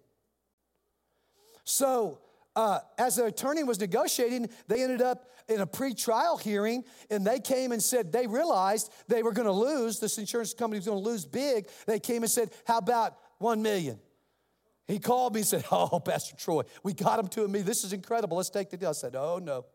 So 1.62 2.18
uh, 2.56 2.80
as 2.98 3.14
the 3.14 3.26
attorney 3.26 3.62
was 3.62 3.78
negotiating, 3.78 4.48
they 4.66 4.82
ended 4.82 5.00
up 5.00 5.30
in 5.48 5.60
a 5.60 5.66
pre-trial 5.66 6.38
hearing, 6.38 6.82
and 7.08 7.24
they 7.24 7.38
came 7.38 7.70
and 7.70 7.80
said 7.80 8.10
they 8.10 8.26
realized 8.26 8.90
they 9.06 9.22
were 9.22 9.32
going 9.32 9.46
to 9.46 9.52
lose. 9.52 10.00
This 10.00 10.18
insurance 10.18 10.52
company 10.52 10.80
was 10.80 10.86
going 10.86 11.00
to 11.00 11.08
lose 11.08 11.24
big. 11.24 11.68
They 11.86 12.00
came 12.00 12.24
and 12.24 12.30
said, 12.32 12.50
"How 12.66 12.78
about 12.78 13.16
one 13.38 13.62
million? 13.62 14.00
He 14.88 14.98
called 14.98 15.34
me 15.34 15.42
and 15.42 15.46
said, 15.46 15.64
"Oh, 15.70 16.00
Pastor 16.00 16.34
Troy, 16.34 16.62
we 16.82 16.94
got 16.94 17.20
him 17.20 17.28
to 17.28 17.46
me. 17.46 17.62
This 17.62 17.84
is 17.84 17.92
incredible. 17.92 18.38
Let's 18.38 18.50
take 18.50 18.70
the 18.70 18.76
deal." 18.76 18.88
I 18.88 18.92
said, 18.92 19.14
"Oh 19.14 19.38
no." 19.38 19.66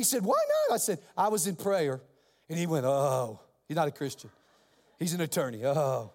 He 0.00 0.04
said, 0.04 0.24
Why 0.24 0.32
not? 0.32 0.76
I 0.76 0.78
said, 0.78 0.98
I 1.14 1.28
was 1.28 1.46
in 1.46 1.56
prayer. 1.56 2.00
And 2.48 2.58
he 2.58 2.66
went, 2.66 2.86
Oh, 2.86 3.38
he's 3.68 3.76
not 3.76 3.86
a 3.86 3.90
Christian. 3.90 4.30
He's 4.98 5.12
an 5.12 5.20
attorney. 5.20 5.62
Oh, 5.62 6.10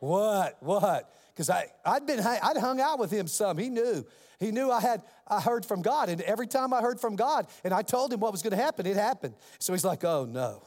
what? 0.00 0.58
What? 0.60 1.10
Because 1.32 1.48
I'd 1.48 2.06
been, 2.06 2.20
I'd 2.20 2.58
hung 2.58 2.78
out 2.78 2.98
with 2.98 3.10
him 3.10 3.26
some. 3.26 3.56
He 3.56 3.70
knew. 3.70 4.04
He 4.38 4.50
knew 4.50 4.70
I 4.70 4.82
had, 4.82 5.00
I 5.26 5.40
heard 5.40 5.64
from 5.64 5.80
God. 5.80 6.10
And 6.10 6.20
every 6.20 6.46
time 6.46 6.74
I 6.74 6.82
heard 6.82 7.00
from 7.00 7.16
God 7.16 7.46
and 7.64 7.72
I 7.72 7.80
told 7.80 8.12
him 8.12 8.20
what 8.20 8.32
was 8.32 8.42
going 8.42 8.50
to 8.50 8.62
happen, 8.62 8.84
it 8.84 8.98
happened. 8.98 9.34
So 9.60 9.72
he's 9.72 9.84
like, 9.84 10.04
Oh, 10.04 10.26
no. 10.26 10.62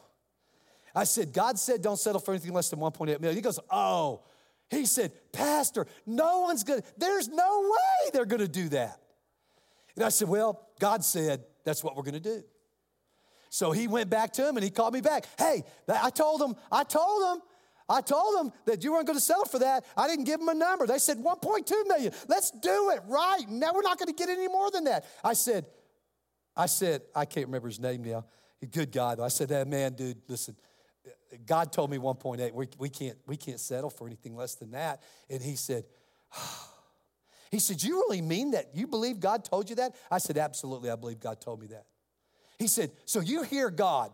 I 0.96 1.04
said, 1.04 1.34
God 1.34 1.60
said 1.60 1.84
don't 1.84 2.00
settle 2.00 2.20
for 2.20 2.32
anything 2.32 2.54
less 2.54 2.72
than 2.72 2.80
1.8 2.80 3.22
million. 3.22 3.36
He 3.36 3.42
goes, 3.42 3.60
Oh. 3.70 4.24
He 4.72 4.88
said, 4.88 5.12
Pastor, 5.34 5.86
no 6.08 6.42
one's 6.42 6.64
going 6.64 6.82
to, 6.82 6.88
there's 6.98 7.28
no 7.28 7.62
way 7.62 8.10
they're 8.12 8.26
going 8.26 8.42
to 8.42 8.48
do 8.48 8.70
that. 8.70 9.00
And 9.96 10.04
I 10.04 10.10
said, 10.10 10.28
Well, 10.30 10.68
God 10.80 11.04
said, 11.04 11.44
that's 11.66 11.84
what 11.84 11.96
we're 11.96 12.04
going 12.04 12.14
to 12.14 12.20
do. 12.20 12.44
So 13.50 13.72
he 13.72 13.88
went 13.88 14.10
back 14.10 14.34
to 14.34 14.48
him 14.48 14.58
and 14.58 14.64
he 14.64 14.70
called 14.70 14.94
me 14.94 15.02
back. 15.02 15.26
Hey, 15.38 15.64
I 15.88 16.10
told 16.10 16.42
him, 16.42 16.56
I 16.72 16.84
told 16.84 17.38
him, 17.38 17.42
I 17.90 18.02
told 18.02 18.38
them 18.38 18.54
that 18.66 18.84
you 18.84 18.94
weren't 18.94 19.08
going 19.08 19.18
to 19.18 19.24
settle 19.24 19.46
for 19.46 19.60
that. 19.60 19.84
I 19.98 20.08
didn't 20.08 20.26
give 20.26 20.40
them 20.40 20.50
a 20.50 20.54
number. 20.54 20.86
They 20.86 21.00
said 21.00 21.18
1.2 21.18 21.88
million. 21.88 22.14
Let's 22.28 22.52
do 22.52 22.92
it 22.92 23.02
right. 23.08 23.44
Now 23.50 23.74
we're 23.74 23.82
not 23.82 23.98
going 23.98 24.08
to 24.08 24.14
get 24.14 24.30
any 24.30 24.48
more 24.48 24.70
than 24.70 24.84
that. 24.84 25.06
I 25.24 25.34
said, 25.34 25.66
I 26.56 26.68
said, 26.68 27.02
I 27.16 27.26
can't 27.26 27.48
remember 27.48 27.68
his 27.68 27.80
name 27.80 28.04
now. 28.04 28.26
Good 28.72 28.92
guy 28.92 29.16
though. 29.16 29.24
I 29.24 29.30
said, 29.30 29.50
hey, 29.50 29.64
man, 29.64 29.94
dude, 29.94 30.18
listen. 30.28 30.56
God 31.46 31.72
told 31.72 31.90
me 31.90 31.98
1.8. 31.98 32.54
We, 32.54 32.68
we, 32.78 32.90
can't, 32.90 33.18
we 33.26 33.38
can't 33.38 33.60
settle 33.60 33.90
for 33.90 34.06
anything 34.06 34.36
less 34.36 34.56
than 34.56 34.72
that. 34.72 35.02
And 35.30 35.42
he 35.42 35.56
said, 35.56 35.86
ah, 36.36 36.70
he 37.52 37.60
said, 37.60 37.82
You 37.82 37.96
really 38.08 38.22
mean 38.22 38.52
that? 38.52 38.70
You 38.74 38.88
believe 38.88 39.20
God 39.20 39.44
told 39.44 39.70
you 39.70 39.76
that? 39.78 39.96
I 40.12 40.20
said, 40.20 40.38
Absolutely, 40.38 40.90
I 40.90 40.96
believe 40.96 41.20
God 41.20 41.42
told 41.42 41.60
me 41.60 41.68
that. 41.68 41.86
He 42.58 42.68
said, 42.68 42.92
So 43.06 43.20
you 43.20 43.44
hear 43.44 43.70
God? 43.70 44.12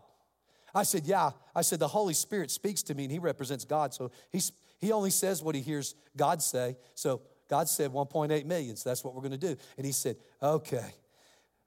I 0.74 0.82
said, 0.84 1.04
Yeah. 1.04 1.30
I 1.54 1.62
said, 1.62 1.78
The 1.78 1.88
Holy 1.88 2.14
Spirit 2.14 2.50
speaks 2.50 2.82
to 2.84 2.94
me 2.94 3.04
and 3.04 3.12
he 3.12 3.18
represents 3.18 3.64
God. 3.64 3.92
So 3.92 4.10
he's, 4.30 4.52
he 4.78 4.92
only 4.92 5.10
says 5.10 5.42
what 5.42 5.54
he 5.54 5.60
hears 5.60 5.94
God 6.16 6.42
say. 6.42 6.76
So 6.94 7.22
God 7.48 7.68
said 7.68 7.92
1.8 7.92 8.44
million. 8.46 8.76
So 8.76 8.90
that's 8.90 9.04
what 9.04 9.14
we're 9.14 9.22
going 9.22 9.32
to 9.32 9.54
do. 9.54 9.56
And 9.76 9.84
he 9.84 9.92
said, 9.92 10.16
Okay. 10.42 10.94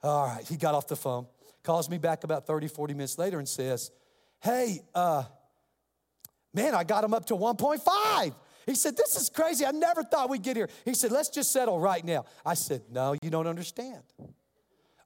All 0.01 0.27
right. 0.27 0.45
He 0.47 0.57
got 0.57 0.73
off 0.73 0.87
the 0.87 0.95
phone, 0.95 1.27
calls 1.61 1.89
me 1.89 1.97
back 1.97 2.23
about 2.23 2.47
30, 2.47 2.67
40 2.67 2.93
minutes 2.93 3.17
later 3.17 3.37
and 3.37 3.47
says, 3.47 3.91
Hey, 4.41 4.81
uh, 4.95 5.23
man, 6.53 6.73
I 6.73 6.83
got 6.83 7.03
him 7.03 7.13
up 7.13 7.25
to 7.25 7.35
1.5. 7.35 8.33
He 8.69 8.75
said, 8.75 8.95
This 8.95 9.15
is 9.15 9.29
crazy. 9.29 9.65
I 9.65 9.71
never 9.71 10.03
thought 10.03 10.29
we'd 10.29 10.43
get 10.43 10.55
here. 10.55 10.69
He 10.85 10.93
said, 10.93 11.11
Let's 11.11 11.29
just 11.29 11.51
settle 11.51 11.79
right 11.79 12.05
now. 12.05 12.25
I 12.45 12.53
said, 12.53 12.83
No, 12.91 13.15
you 13.23 13.31
don't 13.31 13.47
understand. 13.47 14.03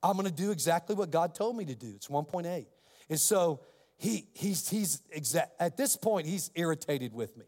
I'm 0.04 0.17
going 0.17 0.28
to 0.28 0.34
do 0.34 0.52
exactly 0.52 0.95
what 0.95 1.12
God 1.12 1.34
told 1.34 1.56
me 1.56 1.63
to 1.65 1.76
do. 1.76 1.93
It's 1.95 2.10
1.8. 2.10 2.65
And 3.10 3.19
so 3.19 3.62
he, 3.97 4.28
he's, 4.34 4.67
he's 4.67 5.02
exact, 5.12 5.54
at 5.62 5.78
this 5.78 5.95
point, 5.95 6.28
he's 6.28 6.52
irritated 6.56 7.13
with 7.13 7.38
me. 7.38 7.45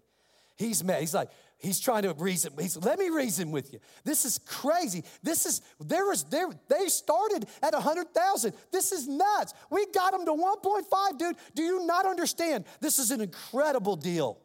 He's 0.55 0.85
mad. 0.85 1.01
He's 1.01 1.13
like, 1.13 1.31
he's 1.57 1.81
trying 1.81 2.03
to 2.03 2.13
reason. 2.13 2.53
He's 2.57 2.77
let 2.77 2.97
me 2.97 3.09
reason 3.09 3.51
with 3.51 3.73
you. 3.73 3.79
This 4.05 4.23
is 4.23 4.39
crazy. 4.45 5.03
This 5.21 5.45
is 5.45 5.61
there 5.81 6.05
was 6.05 6.23
there 6.23 6.47
they 6.69 6.87
started 6.87 7.45
at 7.61 7.73
hundred 7.73 8.13
thousand. 8.13 8.53
This 8.71 8.93
is 8.93 9.05
nuts. 9.05 9.53
We 9.69 9.85
got 9.87 10.13
them 10.13 10.25
to 10.25 10.31
1.5, 10.31 11.17
dude. 11.17 11.35
Do 11.55 11.61
you 11.61 11.85
not 11.85 12.05
understand? 12.05 12.63
This 12.79 12.99
is 12.99 13.11
an 13.11 13.19
incredible 13.19 13.97
deal. 13.97 14.39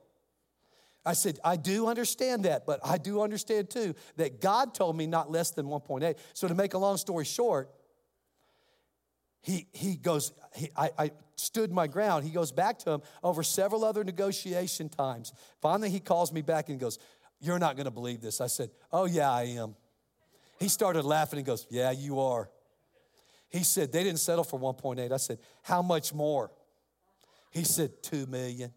I 1.05 1.15
said, 1.15 1.39
I 1.43 1.57
do 1.57 1.87
understand 1.87 2.45
that, 2.45 2.67
but 2.67 2.81
I 2.85 2.99
do 2.99 3.23
understand 3.23 3.71
too 3.71 3.95
that 4.17 4.41
God 4.41 4.75
told 4.75 4.97
me 4.97 5.07
not 5.07 5.31
less 5.31 5.51
than 5.51 5.67
1.8. 5.67 6.17
So 6.35 6.47
to 6.47 6.55
make 6.55 6.75
a 6.75 6.79
long 6.79 6.99
story 6.99 7.25
short, 7.25 7.71
he, 9.43 9.67
he 9.73 9.97
goes, 9.97 10.33
he, 10.55 10.71
I, 10.77 10.91
I 10.99 11.11
stood 11.37 11.73
my 11.73 11.87
ground. 11.87 12.25
He 12.25 12.31
goes 12.31 12.53
back 12.53 12.79
to 12.81 12.91
him 12.91 13.03
over 13.23 13.43
several 13.43 13.85
other 13.85 14.05
negotiation 14.05 14.89
times. 14.91 15.33
Finally, 15.63 15.91
he 15.91 16.01
calls 16.01 16.33
me 16.33 16.43
back 16.43 16.69
and 16.69 16.79
goes, 16.79 16.99
You're 17.41 17.59
not 17.59 17.77
going 17.77 17.87
to 17.87 17.91
believe 17.91 18.21
this. 18.21 18.41
I 18.41 18.47
said, 18.47 18.71
Oh, 18.93 19.07
yeah, 19.07 19.31
I 19.31 19.45
am. 19.45 19.77
He 20.59 20.69
started 20.69 21.05
laughing 21.05 21.39
and 21.39 21.47
goes, 21.47 21.67
Yeah, 21.71 21.91
you 21.91 22.21
are. 22.21 22.51
He 23.49 23.65
said, 23.65 23.93
They 23.93 24.05
didn't 24.05 24.21
settle 24.21 24.45
for 24.45 24.61
1.8. 24.61 25.11
I 25.11 25.17
said, 25.17 25.39
How 25.63 25.81
much 25.81 26.13
more? 26.13 26.51
He 27.51 27.65
said, 27.65 28.03
2 28.03 28.27
million. 28.27 28.73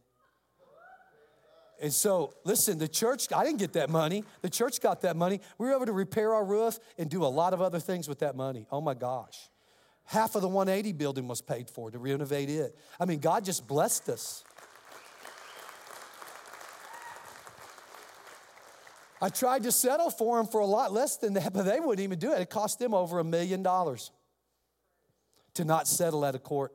And 1.82 1.94
so, 1.94 2.34
listen, 2.44 2.78
the 2.78 2.88
church, 2.88 3.28
I 3.36 3.44
didn't 3.44 3.60
get 3.60 3.74
that 3.74 3.90
money. 3.90 4.24
The 4.42 4.50
church 4.50 4.80
got 4.80 5.02
that 5.02 5.16
money. 5.16 5.42
We 5.58 5.68
were 5.68 5.76
able 5.76 5.86
to 5.86 5.94
repair 5.94 6.34
our 6.34 6.46
roof 6.46 6.80
and 6.98 7.10
do 7.10 7.24
a 7.24 7.28
lot 7.28 7.54
of 7.54 7.62
other 7.62 7.80
things 7.80 8.08
with 8.08 8.20
that 8.20 8.36
money. 8.36 8.68
Oh 8.72 8.82
my 8.82 8.94
gosh. 8.94 9.50
Half 10.06 10.36
of 10.36 10.42
the 10.42 10.48
180 10.48 10.92
building 10.94 11.28
was 11.28 11.42
paid 11.42 11.70
for 11.70 11.90
to 11.92 11.98
renovate 11.98 12.50
it. 12.50 12.78
I 13.00 13.06
mean, 13.06 13.20
God 13.20 13.46
just 13.46 13.68
blessed 13.68 14.10
us. 14.10 14.44
I 19.22 19.30
tried 19.30 19.64
to 19.64 19.72
settle 19.72 20.10
for 20.10 20.38
them 20.38 20.48
for 20.48 20.60
a 20.60 20.66
lot 20.66 20.92
less 20.92 21.16
than 21.16 21.34
that, 21.36 21.54
but 21.54 21.64
they 21.64 21.80
wouldn't 21.80 22.02
even 22.02 22.20
do 22.20 22.34
it. 22.34 22.42
It 22.42 22.50
cost 22.50 22.78
them 22.80 22.94
over 22.94 23.20
a 23.20 23.24
million 23.24 23.64
dollars 23.64 24.12
to 25.54 25.64
not 25.64 25.88
settle 25.88 26.26
at 26.26 26.36
a 26.36 26.40
court. 26.40 26.74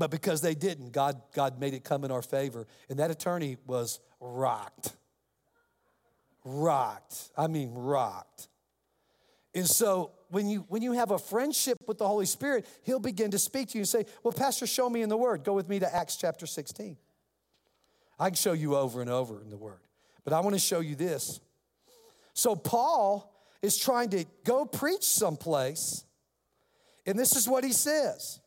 But 0.00 0.10
because 0.10 0.40
they 0.40 0.54
didn't, 0.54 0.92
God, 0.92 1.20
God 1.34 1.60
made 1.60 1.74
it 1.74 1.84
come 1.84 2.04
in 2.04 2.10
our 2.10 2.22
favor. 2.22 2.66
And 2.88 2.98
that 3.00 3.10
attorney 3.10 3.58
was 3.66 4.00
rocked. 4.18 4.94
Rocked. 6.42 7.28
I 7.36 7.48
mean, 7.48 7.74
rocked. 7.74 8.48
And 9.54 9.66
so 9.66 10.12
when 10.30 10.48
you 10.48 10.64
when 10.68 10.80
you 10.80 10.92
have 10.92 11.10
a 11.10 11.18
friendship 11.18 11.76
with 11.86 11.98
the 11.98 12.08
Holy 12.08 12.24
Spirit, 12.24 12.66
He'll 12.82 12.98
begin 12.98 13.30
to 13.32 13.38
speak 13.38 13.68
to 13.68 13.74
you 13.74 13.82
and 13.82 13.88
say, 13.88 14.06
Well, 14.22 14.32
Pastor, 14.32 14.66
show 14.66 14.88
me 14.88 15.02
in 15.02 15.10
the 15.10 15.18
Word. 15.18 15.44
Go 15.44 15.52
with 15.52 15.68
me 15.68 15.78
to 15.80 15.94
Acts 15.94 16.16
chapter 16.16 16.46
16. 16.46 16.96
I 18.18 18.30
can 18.30 18.36
show 18.36 18.54
you 18.54 18.76
over 18.76 19.02
and 19.02 19.10
over 19.10 19.42
in 19.42 19.50
the 19.50 19.58
Word. 19.58 19.80
But 20.24 20.32
I 20.32 20.40
want 20.40 20.54
to 20.54 20.60
show 20.60 20.80
you 20.80 20.94
this. 20.94 21.40
So 22.32 22.56
Paul 22.56 23.30
is 23.60 23.76
trying 23.76 24.08
to 24.10 24.24
go 24.44 24.64
preach 24.64 25.04
someplace, 25.04 26.06
and 27.04 27.18
this 27.18 27.36
is 27.36 27.46
what 27.46 27.64
he 27.64 27.72
says. 27.74 28.40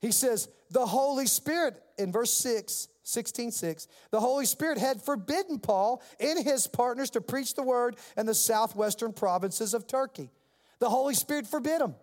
He 0.00 0.12
says, 0.12 0.48
the 0.70 0.86
Holy 0.86 1.26
Spirit, 1.26 1.82
in 1.98 2.12
verse 2.12 2.32
6, 2.32 2.88
16, 3.02 3.50
6, 3.50 3.88
the 4.10 4.20
Holy 4.20 4.44
Spirit 4.44 4.78
had 4.78 5.02
forbidden 5.02 5.58
Paul 5.58 6.02
and 6.20 6.44
his 6.44 6.66
partners 6.66 7.10
to 7.10 7.20
preach 7.20 7.54
the 7.54 7.62
word 7.62 7.96
in 8.16 8.26
the 8.26 8.34
southwestern 8.34 9.12
provinces 9.12 9.74
of 9.74 9.86
Turkey. 9.86 10.30
The 10.78 10.90
Holy 10.90 11.14
Spirit 11.14 11.46
forbid 11.46 11.80
him 11.80 11.94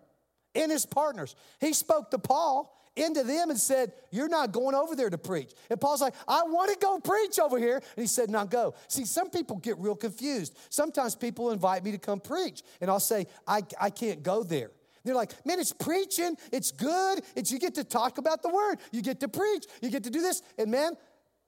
and 0.54 0.70
his 0.70 0.84
partners. 0.84 1.36
He 1.60 1.72
spoke 1.72 2.10
to 2.10 2.18
Paul 2.18 2.76
into 2.96 3.22
them 3.22 3.50
and 3.50 3.58
said, 3.58 3.92
You're 4.10 4.28
not 4.28 4.52
going 4.52 4.74
over 4.74 4.96
there 4.96 5.10
to 5.10 5.18
preach. 5.18 5.52
And 5.70 5.80
Paul's 5.80 6.00
like, 6.00 6.14
I 6.26 6.42
want 6.44 6.72
to 6.72 6.78
go 6.78 6.98
preach 6.98 7.38
over 7.38 7.58
here. 7.58 7.76
And 7.76 8.02
he 8.02 8.06
said, 8.06 8.30
Not 8.30 8.50
go. 8.50 8.74
See, 8.88 9.04
some 9.04 9.30
people 9.30 9.56
get 9.56 9.78
real 9.78 9.94
confused. 9.94 10.56
Sometimes 10.70 11.14
people 11.14 11.50
invite 11.50 11.84
me 11.84 11.92
to 11.92 11.98
come 11.98 12.20
preach, 12.20 12.62
and 12.80 12.90
I'll 12.90 13.00
say, 13.00 13.26
I, 13.46 13.62
I 13.80 13.90
can't 13.90 14.22
go 14.22 14.42
there. 14.42 14.70
They're 15.06 15.14
like, 15.14 15.32
man, 15.46 15.60
it's 15.60 15.72
preaching, 15.72 16.36
it's 16.52 16.72
good, 16.72 17.22
it's 17.36 17.52
you 17.52 17.60
get 17.60 17.76
to 17.76 17.84
talk 17.84 18.18
about 18.18 18.42
the 18.42 18.48
word, 18.48 18.78
you 18.90 19.02
get 19.02 19.20
to 19.20 19.28
preach, 19.28 19.64
you 19.80 19.88
get 19.88 20.02
to 20.02 20.10
do 20.10 20.20
this. 20.20 20.42
And 20.58 20.68
man, 20.68 20.94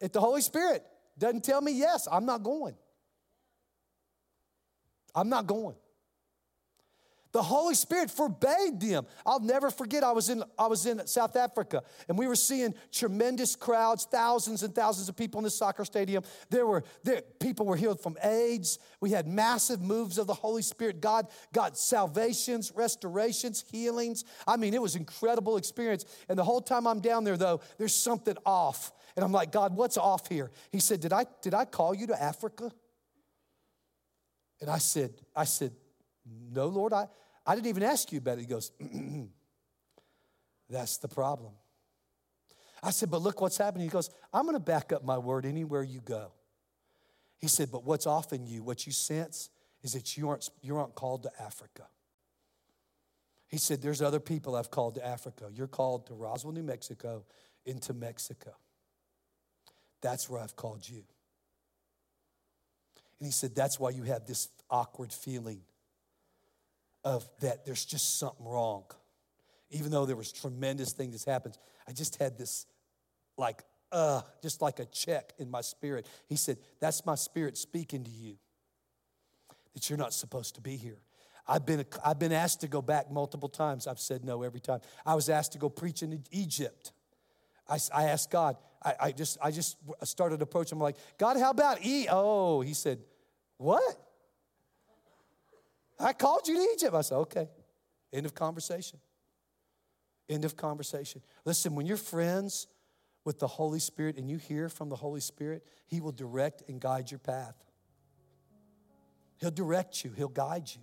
if 0.01 0.13
the 0.13 0.21
Holy 0.21 0.43
Spirit 0.43 0.85
doesn't 1.19 1.43
tell 1.43 1.61
me 1.61 1.73
yes, 1.73 2.07
I'm 2.11 2.25
not 2.25 2.45
going. 2.45 2.77
I'm 5.13 5.29
not 5.29 5.49
going. 5.49 5.75
The 7.33 7.43
Holy 7.43 7.75
Spirit 7.75 8.11
forbade 8.11 8.81
them. 8.81 9.07
I'll 9.27 9.41
never 9.41 9.71
forget. 9.71 10.03
I 10.03 10.13
was 10.13 10.31
in 10.31 10.43
I 10.59 10.67
was 10.67 10.87
in 10.87 11.07
South 11.07 11.37
Africa, 11.37 11.83
and 12.09 12.17
we 12.17 12.27
were 12.27 12.35
seeing 12.35 12.75
tremendous 12.91 13.55
crowds, 13.55 14.07
thousands 14.11 14.63
and 14.63 14.75
thousands 14.75 15.11
of 15.11 15.17
people 15.17 15.39
in 15.39 15.45
the 15.45 15.51
soccer 15.51 15.85
stadium. 15.85 16.25
There 16.49 16.67
were 16.67 16.85
there, 17.05 17.21
people 17.39 17.67
were 17.67 17.77
healed 17.77 18.01
from 18.01 18.17
AIDS. 18.23 18.79
We 19.01 19.11
had 19.11 19.27
massive 19.27 19.83
moves 19.83 20.17
of 20.17 20.27
the 20.27 20.35
Holy 20.35 20.63
Spirit. 20.63 21.03
God 21.03 21.27
got 21.53 21.77
salvations, 21.77 22.73
restorations, 22.75 23.63
healings. 23.71 24.25
I 24.47 24.57
mean, 24.57 24.73
it 24.73 24.81
was 24.81 24.97
incredible 24.97 25.59
experience. 25.59 26.07
And 26.31 26.39
the 26.39 26.45
whole 26.45 26.63
time 26.63 26.87
I'm 26.87 27.01
down 27.01 27.25
there, 27.25 27.37
though, 27.37 27.61
there's 27.77 27.95
something 27.95 28.37
off, 28.47 28.91
and 29.17 29.25
I'm 29.25 29.33
like, 29.33 29.53
God, 29.53 29.77
what's 29.77 29.99
off 29.99 30.29
here? 30.29 30.51
He 30.73 30.81
said, 30.81 31.01
Did 31.01 31.13
I 31.13 31.27
did 31.43 31.53
I 31.53 31.67
call 31.67 31.95
you 31.95 32.07
to 32.07 32.23
Africa? 32.23 32.73
And 34.61 34.71
I 34.71 34.79
said, 34.79 35.13
I 35.37 35.45
said 35.45 35.73
no, 36.53 36.67
Lord, 36.67 36.93
I, 36.93 37.07
I 37.47 37.55
didn't 37.55 37.69
even 37.69 37.83
ask 37.83 38.13
you 38.13 38.19
about 38.19 38.39
it. 38.39 38.43
He 38.43 38.47
goes, 38.47 38.73
That's 40.71 40.99
the 40.99 41.09
problem. 41.09 41.53
I 42.83 42.91
said, 42.91 43.11
But 43.11 43.23
look 43.23 43.41
what's 43.41 43.57
happening. 43.57 43.85
He 43.85 43.91
goes, 43.91 44.11
I'm 44.33 44.43
going 44.43 44.55
to 44.55 44.61
back 44.61 44.93
up 44.93 45.05
my 45.05 45.19
word 45.19 45.47
anywhere 45.47 45.83
you 45.83 46.01
go. 46.01 46.33
He 47.39 47.49
said, 47.49 47.71
But 47.71 47.85
what's 47.85 48.07
off 48.07 48.33
in 48.33 48.47
you, 48.47 48.63
what 48.63 48.87
you 48.87 48.93
sense, 48.93 49.51
is 49.83 49.93
that 49.93 50.17
you 50.17 50.29
aren't, 50.29 50.49
you 50.61 50.77
aren't 50.77 50.95
called 50.95 51.23
to 51.23 51.31
Africa. 51.41 51.85
He 53.49 53.57
said, 53.57 53.81
There's 53.81 54.03
other 54.03 54.21
people 54.21 54.55
I've 54.55 54.71
called 54.71 54.97
to 54.97 55.07
Africa. 55.07 55.49
You're 55.53 55.67
called 55.67 56.07
to 56.09 56.15
Roswell, 56.15 56.53
New 56.53 56.63
Mexico, 56.63 57.25
into 57.65 57.95
Mexico. 57.95 58.53
That's 60.01 60.29
where 60.29 60.41
I've 60.41 60.55
called 60.55 60.89
you. 60.89 61.03
And 63.19 63.27
he 63.27 63.33
said, 63.33 63.55
That's 63.55 63.81
why 63.81 63.91
you 63.91 64.03
have 64.03 64.27
this 64.27 64.49
awkward 64.71 65.13
feeling 65.13 65.63
of 67.09 67.27
that 67.41 67.65
there's 67.65 67.87
just 67.87 68.19
something 68.19 68.47
wrong. 68.47 68.85
Even 69.71 69.91
though 69.91 70.05
there 70.05 70.17
was 70.17 70.31
tremendous 70.31 70.93
thing 70.93 71.11
that's 71.11 71.25
happened, 71.25 71.57
I 71.89 71.93
just 71.93 72.17
had 72.17 72.37
this 72.37 72.67
like, 73.39 73.63
uh, 73.91 74.21
just 74.43 74.61
like 74.61 74.79
a 74.79 74.85
check 74.85 75.33
in 75.39 75.51
my 75.51 75.63
spirit. 75.63 76.07
He 76.27 76.37
said, 76.37 76.59
That's 76.81 77.07
my 77.07 77.15
spirit 77.15 77.57
speaking 77.57 78.05
to 78.05 78.11
you 78.11 78.37
that 79.73 79.89
you're 79.89 79.99
not 79.99 80.13
supposed 80.13 80.57
to 80.57 80.61
be 80.61 80.77
here. 80.77 80.99
I've 81.47 81.65
been, 81.65 81.87
I've 82.05 82.19
been 82.19 82.33
asked 82.33 82.61
to 82.61 82.69
go 82.69 82.83
back 82.83 83.11
multiple 83.11 83.49
times. 83.49 83.87
I've 83.87 84.01
said 84.01 84.23
no 84.23 84.43
every 84.43 84.61
time. 84.61 84.81
I 85.07 85.15
was 85.15 85.31
asked 85.31 85.53
to 85.53 85.59
go 85.59 85.71
preach 85.71 86.03
in 86.03 86.23
Egypt. 86.31 86.93
I, 87.67 87.79
I 87.95 88.05
asked 88.05 88.31
God, 88.31 88.59
I, 88.85 88.95
I, 89.01 89.13
just, 89.13 89.39
I 89.43 89.51
just 89.51 89.79
started 90.05 90.43
approaching 90.43 90.77
him 90.77 90.83
like, 90.83 90.97
God, 91.17 91.39
how 91.39 91.51
about 91.51 91.83
E? 91.83 92.07
Oh, 92.11 92.61
he 92.61 92.75
said, 92.75 92.99
What? 93.57 94.08
I 95.99 96.13
called 96.13 96.47
you 96.47 96.55
to 96.55 96.61
Egypt. 96.75 96.95
I 96.95 97.01
said, 97.01 97.17
okay. 97.17 97.49
End 98.13 98.25
of 98.27 98.35
conversation. 98.35 98.99
End 100.29 100.45
of 100.45 100.57
conversation. 100.57 101.23
Listen, 101.45 101.75
when 101.75 101.87
you're 101.87 101.97
friends 101.97 102.67
with 103.25 103.39
the 103.39 103.47
Holy 103.47 103.79
Spirit 103.79 104.17
and 104.17 104.31
you 104.31 104.39
hear 104.39 104.69
from 104.69 104.89
the 104.89 104.97
Holy 104.97 105.21
Spirit, 105.21 105.67
He 105.87 106.01
will 106.01 106.13
direct 106.13 106.63
and 106.69 106.81
guide 106.81 107.11
your 107.11 107.19
path. 107.19 107.55
He'll 109.39 109.51
direct 109.51 110.05
you, 110.05 110.13
He'll 110.17 110.29
guide 110.29 110.71
you, 110.75 110.81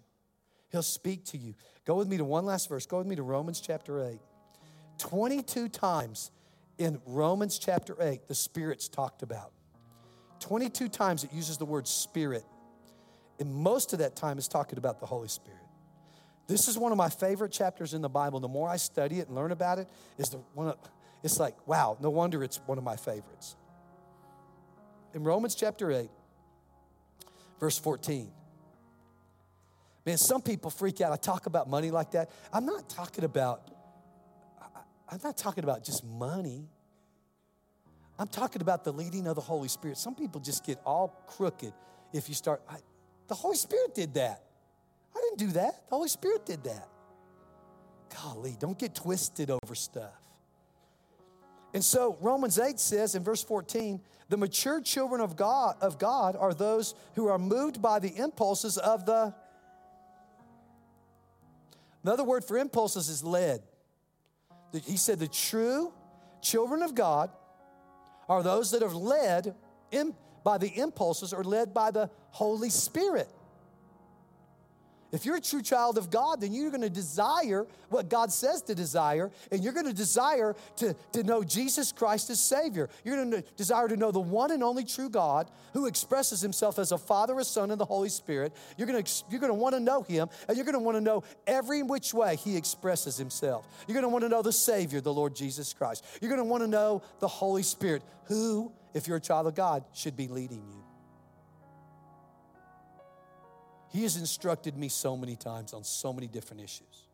He'll 0.72 0.84
speak 0.84 1.26
to 1.26 1.38
you. 1.38 1.56
Go 1.86 1.96
with 1.96 2.08
me 2.08 2.18
to 2.18 2.26
one 2.26 2.46
last 2.46 2.70
verse. 2.70 2.86
Go 2.86 2.98
with 2.98 3.08
me 3.08 3.16
to 3.16 3.24
Romans 3.24 3.62
chapter 3.62 4.04
8. 4.04 4.20
22 4.98 5.70
times 5.70 6.32
in 6.78 7.00
Romans 7.06 7.60
chapter 7.60 7.96
8, 8.00 8.28
the 8.28 8.36
Spirit's 8.36 8.88
talked 8.88 9.24
about. 9.24 9.52
22 10.40 10.90
times 10.90 11.24
it 11.24 11.34
uses 11.34 11.58
the 11.58 11.66
word 11.66 11.88
Spirit. 11.88 12.46
And 13.40 13.54
most 13.54 13.94
of 13.94 14.00
that 14.00 14.16
time 14.16 14.38
is 14.38 14.48
talking 14.48 14.78
about 14.78 15.00
the 15.00 15.06
Holy 15.06 15.28
Spirit. 15.28 15.60
This 16.48 16.68
is 16.68 16.78
one 16.78 16.92
of 16.92 16.98
my 16.98 17.10
favorite 17.10 17.52
chapters 17.52 17.94
in 17.94 18.02
the 18.02 18.10
Bible. 18.10 18.40
The 18.40 18.48
more 18.48 18.70
I 18.70 18.78
study 18.78 19.20
it 19.20 19.28
and 19.28 19.36
learn 19.36 19.52
about 19.52 19.80
it, 19.80 19.88
is 20.18 20.30
the 20.30 20.38
one 20.54 20.68
of, 20.68 20.78
it's 21.24 21.40
like, 21.40 21.56
wow, 21.68 21.98
no 22.00 22.10
wonder 22.10 22.44
it's 22.44 22.58
one 22.66 22.78
of 22.78 22.84
my 22.84 22.96
favorites. 22.96 23.56
In 25.14 25.24
Romans 25.24 25.56
chapter 25.56 25.92
8, 25.92 26.10
verse 27.60 27.80
14. 27.80 28.32
Man, 30.06 30.18
some 30.18 30.42
people 30.42 30.70
freak 30.70 31.02
out. 31.02 31.12
I 31.12 31.16
talk 31.16 31.48
about 31.48 31.68
money 31.68 31.90
like 31.90 32.12
that. 32.12 32.30
I'm 32.54 32.66
not 32.66 32.88
talking 32.90 33.24
about, 33.24 33.72
I'm 35.10 35.20
not 35.24 35.36
talking 35.36 35.64
about 35.64 35.84
just 35.84 36.06
money. 36.06 36.70
I'm 38.20 38.28
talking 38.28 38.62
about 38.62 38.84
the 38.84 38.94
leading 38.94 39.26
of 39.26 39.36
the 39.36 39.42
Holy 39.42 39.68
Spirit. 39.68 39.98
Some 39.98 40.14
people 40.14 40.40
just 40.42 40.64
get 40.64 40.80
all 40.86 41.08
crooked 41.28 41.74
if 42.14 42.30
you 42.30 42.36
start. 42.36 42.62
I, 42.70 42.76
the 43.28 43.36
Holy 43.36 43.58
Spirit 43.58 43.96
did 43.96 44.14
that. 44.16 44.44
I 45.16 45.22
didn't 45.22 45.40
do 45.40 45.54
that. 45.54 45.88
The 45.90 45.96
Holy 45.96 46.10
Spirit 46.10 46.46
did 46.46 46.64
that. 46.64 46.88
Golly, 48.22 48.56
don't 48.60 48.78
get 48.78 48.96
twisted 48.96 49.50
over 49.50 49.76
stuff. 49.76 50.14
And 51.74 51.84
so 51.84 52.18
Romans 52.22 52.58
8 52.58 52.80
says 52.80 53.16
in 53.16 53.24
verse 53.24 53.44
14, 53.44 54.00
the 54.30 54.38
mature 54.38 54.82
children 54.82 55.22
of 55.22 55.36
God 55.36 55.76
of 55.82 56.00
God 56.00 56.36
are 56.38 56.54
those 56.54 56.96
who 57.16 57.28
are 57.28 57.38
moved 57.38 57.82
by 57.82 58.00
the 58.00 58.16
impulses 58.16 58.78
of 58.78 59.06
the 59.06 59.34
Another 62.06 62.24
word 62.24 62.46
for 62.46 62.56
impulses 62.60 63.10
is 63.10 63.24
led. 63.24 63.64
He 64.86 64.96
said 64.96 65.18
the 65.18 65.28
true 65.28 65.92
children 66.40 66.84
of 66.84 66.94
God 66.94 67.32
are 68.30 68.44
those 68.44 68.70
that 68.72 68.84
are 68.84 68.94
led 68.94 69.56
in, 69.90 70.14
by 70.46 70.58
the 70.60 70.70
impulses 70.80 71.34
or 71.34 71.44
led 71.44 71.74
by 71.74 71.92
the 71.92 72.10
Holy 72.30 72.70
Spirit. 72.70 73.28
If 75.12 75.26
you're 75.26 75.38
a 75.38 75.42
true 75.42 75.62
child 75.62 75.98
of 75.98 76.12
God, 76.12 76.42
then 76.42 76.52
you're 76.52 76.70
going 76.72 76.82
to 76.82 76.90
desire 76.90 77.66
what 77.90 78.10
God 78.10 78.34
says 78.34 78.62
to 78.64 78.76
desire, 78.76 79.32
and 79.50 79.64
you're 79.64 79.72
going 79.72 79.86
to 79.86 79.94
desire 79.94 80.56
to, 80.78 80.94
to 81.14 81.24
know 81.24 81.42
Jesus 81.42 81.92
Christ 81.92 82.30
as 82.30 82.40
Savior. 82.42 82.90
You're 83.04 83.16
going 83.16 83.32
to 83.32 83.50
desire 83.56 83.88
to 83.88 83.96
know 83.96 84.12
the 84.12 84.20
one 84.20 84.52
and 84.52 84.62
only 84.62 84.84
true 84.84 85.10
God 85.10 85.50
who 85.74 85.86
expresses 85.86 86.42
Himself 86.42 86.78
as 86.80 86.92
a 86.92 86.98
Father, 86.98 87.40
a 87.40 87.46
Son, 87.46 87.72
and 87.72 87.80
the 87.80 87.86
Holy 87.86 88.10
Spirit. 88.10 88.54
You're 88.78 88.88
going 88.88 89.02
to, 89.02 89.24
you're 89.30 89.40
going 89.40 89.52
to 89.52 89.58
want 89.58 89.74
to 89.74 89.80
know 89.80 90.02
Him, 90.02 90.28
and 90.50 90.58
you're 90.58 90.66
going 90.66 90.74
to 90.74 90.80
want 90.80 90.98
to 90.98 91.02
know 91.02 91.24
every 91.48 91.82
which 91.82 92.14
way 92.14 92.36
He 92.36 92.58
expresses 92.58 93.16
Himself. 93.16 93.68
You're 93.88 93.96
going 93.96 94.04
to 94.04 94.10
want 94.10 94.24
to 94.24 94.30
know 94.30 94.42
the 94.42 94.52
Savior, 94.52 95.00
the 95.00 95.14
Lord 95.14 95.34
Jesus 95.34 95.74
Christ. 95.74 96.06
You're 96.20 96.30
going 96.30 96.44
to 96.44 96.50
want 96.50 96.62
to 96.62 96.68
know 96.68 97.04
the 97.20 97.28
Holy 97.30 97.64
Spirit, 97.64 98.04
who, 98.26 98.72
if 98.96 99.08
you're 99.08 99.18
a 99.18 99.22
child 99.22 99.46
of 99.46 99.54
God, 99.54 99.84
should 99.94 100.16
be 100.16 100.28
leading 100.30 100.64
you. 100.68 100.84
He 103.92 104.04
has 104.04 104.16
instructed 104.16 104.78
me 104.78 104.88
so 104.88 105.18
many 105.18 105.36
times 105.36 105.74
on 105.74 105.84
so 105.84 106.14
many 106.14 106.28
different 106.28 106.64
issues. 106.64 107.08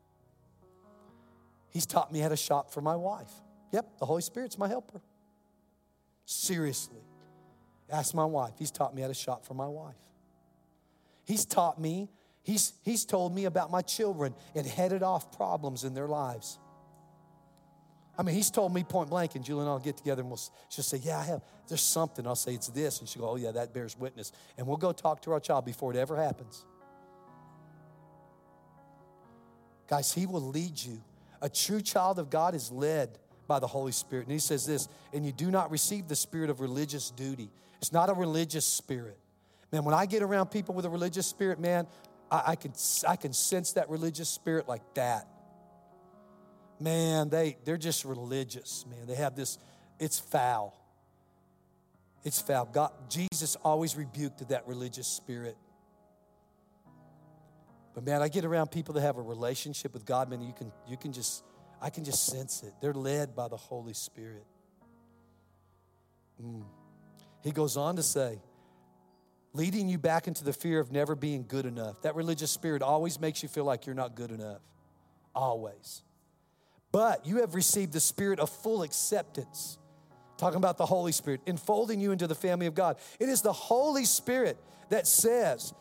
He's 1.70 1.84
taught 1.84 2.12
me 2.12 2.20
how 2.20 2.28
to 2.28 2.36
shop 2.36 2.70
for 2.70 2.80
my 2.80 2.94
wife. 2.94 3.30
Yep, 3.72 3.98
the 3.98 4.06
Holy 4.06 4.22
Spirit's 4.22 4.56
my 4.56 4.68
helper. 4.68 5.00
Seriously. 6.24 7.02
Ask 7.90 8.14
my 8.14 8.24
wife. 8.24 8.52
He's 8.58 8.70
taught 8.70 8.94
me 8.94 9.02
how 9.02 9.08
to 9.08 9.14
shop 9.14 9.44
for 9.44 9.54
my 9.54 9.66
wife. 9.66 9.96
He's 11.24 11.44
taught 11.44 11.80
me, 11.80 12.10
he's, 12.42 12.74
he's 12.82 13.04
told 13.04 13.34
me 13.34 13.44
about 13.44 13.72
my 13.72 13.82
children 13.82 14.34
and 14.54 14.66
headed 14.66 15.02
off 15.02 15.36
problems 15.36 15.82
in 15.82 15.94
their 15.94 16.08
lives. 16.08 16.58
I 18.16 18.22
mean, 18.22 18.34
he's 18.34 18.50
told 18.50 18.74
me 18.74 18.84
point 18.84 19.08
blank, 19.08 19.36
and 19.36 19.44
Julie 19.44 19.62
and 19.62 19.70
I'll 19.70 19.78
get 19.78 19.96
together 19.96 20.20
and 20.20 20.30
we'll, 20.30 20.40
she'll 20.68 20.84
say, 20.84 20.98
Yeah, 20.98 21.18
I 21.18 21.24
have, 21.24 21.42
there's 21.68 21.82
something. 21.82 22.26
I'll 22.26 22.36
say, 22.36 22.54
It's 22.54 22.68
this. 22.68 23.00
And 23.00 23.08
she'll 23.08 23.22
go, 23.22 23.30
Oh, 23.30 23.36
yeah, 23.36 23.52
that 23.52 23.72
bears 23.72 23.96
witness. 23.98 24.32
And 24.58 24.66
we'll 24.66 24.76
go 24.76 24.92
talk 24.92 25.22
to 25.22 25.32
our 25.32 25.40
child 25.40 25.64
before 25.64 25.92
it 25.92 25.96
ever 25.96 26.16
happens. 26.16 26.64
Guys, 29.88 30.12
He 30.12 30.26
will 30.26 30.42
lead 30.42 30.78
you. 30.78 31.02
A 31.40 31.48
true 31.48 31.80
child 31.80 32.18
of 32.18 32.28
God 32.28 32.54
is 32.54 32.70
led 32.70 33.18
by 33.48 33.58
the 33.58 33.66
Holy 33.66 33.92
Spirit. 33.92 34.26
And 34.26 34.32
He 34.32 34.38
says 34.38 34.66
this, 34.66 34.88
and 35.14 35.24
you 35.24 35.32
do 35.32 35.50
not 35.50 35.70
receive 35.70 36.06
the 36.06 36.16
spirit 36.16 36.50
of 36.50 36.60
religious 36.60 37.10
duty. 37.10 37.50
It's 37.78 37.92
not 37.92 38.10
a 38.10 38.14
religious 38.14 38.66
spirit. 38.66 39.18
Man, 39.72 39.84
when 39.84 39.94
I 39.94 40.04
get 40.04 40.22
around 40.22 40.48
people 40.48 40.74
with 40.74 40.84
a 40.84 40.90
religious 40.90 41.26
spirit, 41.26 41.58
man, 41.58 41.86
I, 42.30 42.42
I 42.48 42.56
can, 42.56 42.74
I 43.08 43.16
can 43.16 43.32
sense 43.32 43.72
that 43.72 43.88
religious 43.88 44.28
spirit 44.28 44.68
like 44.68 44.82
that. 44.94 45.26
Man, 46.82 47.28
they, 47.28 47.56
they're 47.64 47.76
just 47.76 48.04
religious, 48.04 48.84
man. 48.90 49.06
They 49.06 49.14
have 49.14 49.36
this, 49.36 49.58
it's 50.00 50.18
foul. 50.18 50.76
It's 52.24 52.40
foul. 52.40 52.66
God, 52.66 52.90
Jesus 53.08 53.56
always 53.64 53.96
rebuked 53.96 54.48
that 54.48 54.66
religious 54.66 55.06
spirit. 55.06 55.56
But 57.94 58.04
man, 58.04 58.22
I 58.22 58.28
get 58.28 58.44
around 58.44 58.70
people 58.70 58.94
that 58.94 59.02
have 59.02 59.16
a 59.16 59.22
relationship 59.22 59.92
with 59.92 60.04
God, 60.04 60.30
man, 60.30 60.40
you 60.40 60.52
can 60.52 60.72
you 60.88 60.96
can 60.96 61.12
just 61.12 61.44
I 61.80 61.90
can 61.90 62.04
just 62.04 62.26
sense 62.26 62.62
it. 62.62 62.72
They're 62.80 62.94
led 62.94 63.36
by 63.36 63.48
the 63.48 63.56
Holy 63.56 63.92
Spirit. 63.92 64.46
Mm. 66.42 66.64
He 67.42 67.50
goes 67.50 67.76
on 67.76 67.96
to 67.96 68.02
say, 68.02 68.40
leading 69.52 69.88
you 69.88 69.98
back 69.98 70.26
into 70.26 70.44
the 70.44 70.52
fear 70.52 70.80
of 70.80 70.90
never 70.90 71.14
being 71.14 71.44
good 71.46 71.66
enough. 71.66 72.00
That 72.02 72.14
religious 72.14 72.50
spirit 72.50 72.82
always 72.82 73.20
makes 73.20 73.42
you 73.42 73.48
feel 73.48 73.64
like 73.64 73.84
you're 73.84 73.94
not 73.94 74.14
good 74.14 74.30
enough. 74.30 74.60
Always. 75.34 76.02
But 76.92 77.26
you 77.26 77.38
have 77.38 77.54
received 77.54 77.92
the 77.92 78.00
spirit 78.00 78.38
of 78.38 78.50
full 78.50 78.82
acceptance. 78.82 79.78
Talking 80.36 80.58
about 80.58 80.76
the 80.76 80.86
Holy 80.86 81.12
Spirit, 81.12 81.40
enfolding 81.46 82.00
you 82.00 82.12
into 82.12 82.26
the 82.26 82.34
family 82.34 82.66
of 82.66 82.74
God. 82.74 82.96
It 83.18 83.28
is 83.28 83.42
the 83.42 83.52
Holy 83.52 84.04
Spirit 84.04 84.58
that 84.90 85.06
says, 85.06 85.72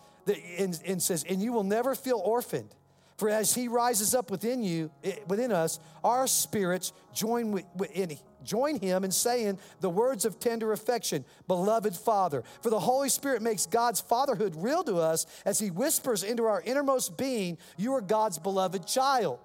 and, 0.58 0.80
and 0.86 1.02
says, 1.02 1.26
and 1.28 1.41
you 1.41 1.52
will 1.52 1.63
never 1.63 1.95
feel 1.95 2.21
orphaned. 2.24 2.74
For 3.17 3.30
as 3.30 3.54
he 3.54 3.67
rises 3.67 4.15
up 4.15 4.32
within 4.32 4.63
you, 4.63 4.89
eh, 5.04 5.17
within 5.28 5.52
us, 5.52 5.80
our 6.04 6.26
spirits 6.26 6.91
join 7.13 7.52
with, 7.52 7.65
in, 7.93 8.17
join 8.43 8.80
him 8.80 9.04
in 9.04 9.12
saying 9.12 9.60
the 9.80 9.91
words 9.91 10.26
of 10.26 10.39
tender 10.39 10.71
affection, 10.71 11.24
beloved 11.47 11.95
Father. 11.95 12.43
For 12.62 12.71
the 12.71 12.80
Holy 12.80 13.10
Spirit 13.10 13.43
makes 13.43 13.67
God's 13.67 14.02
fatherhood 14.02 14.56
real 14.58 14.84
to 14.86 14.97
us 14.97 15.28
as 15.45 15.60
he 15.60 15.69
whispers 15.69 16.24
into 16.24 16.45
our 16.45 16.62
innermost 16.62 17.15
being, 17.15 17.60
You 17.78 17.93
are 17.93 18.02
God's 18.02 18.39
beloved 18.39 18.88
child. 18.88 19.38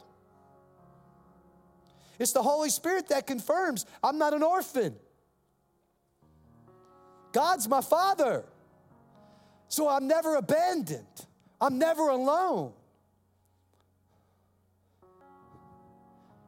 It's 2.19 2.33
the 2.33 2.43
Holy 2.43 2.71
Spirit 2.71 3.09
that 3.09 3.27
confirms 3.27 3.87
I'm 4.03 4.19
not 4.19 4.35
an 4.35 4.43
orphan. 4.43 4.95
God's 7.33 7.69
my 7.69 7.81
father. 7.81 8.45
So 9.69 9.89
I'm 9.89 10.07
never 10.07 10.37
abandoned, 10.37 11.27
I'm 11.61 11.79
never 11.79 12.09
alone. 12.09 12.73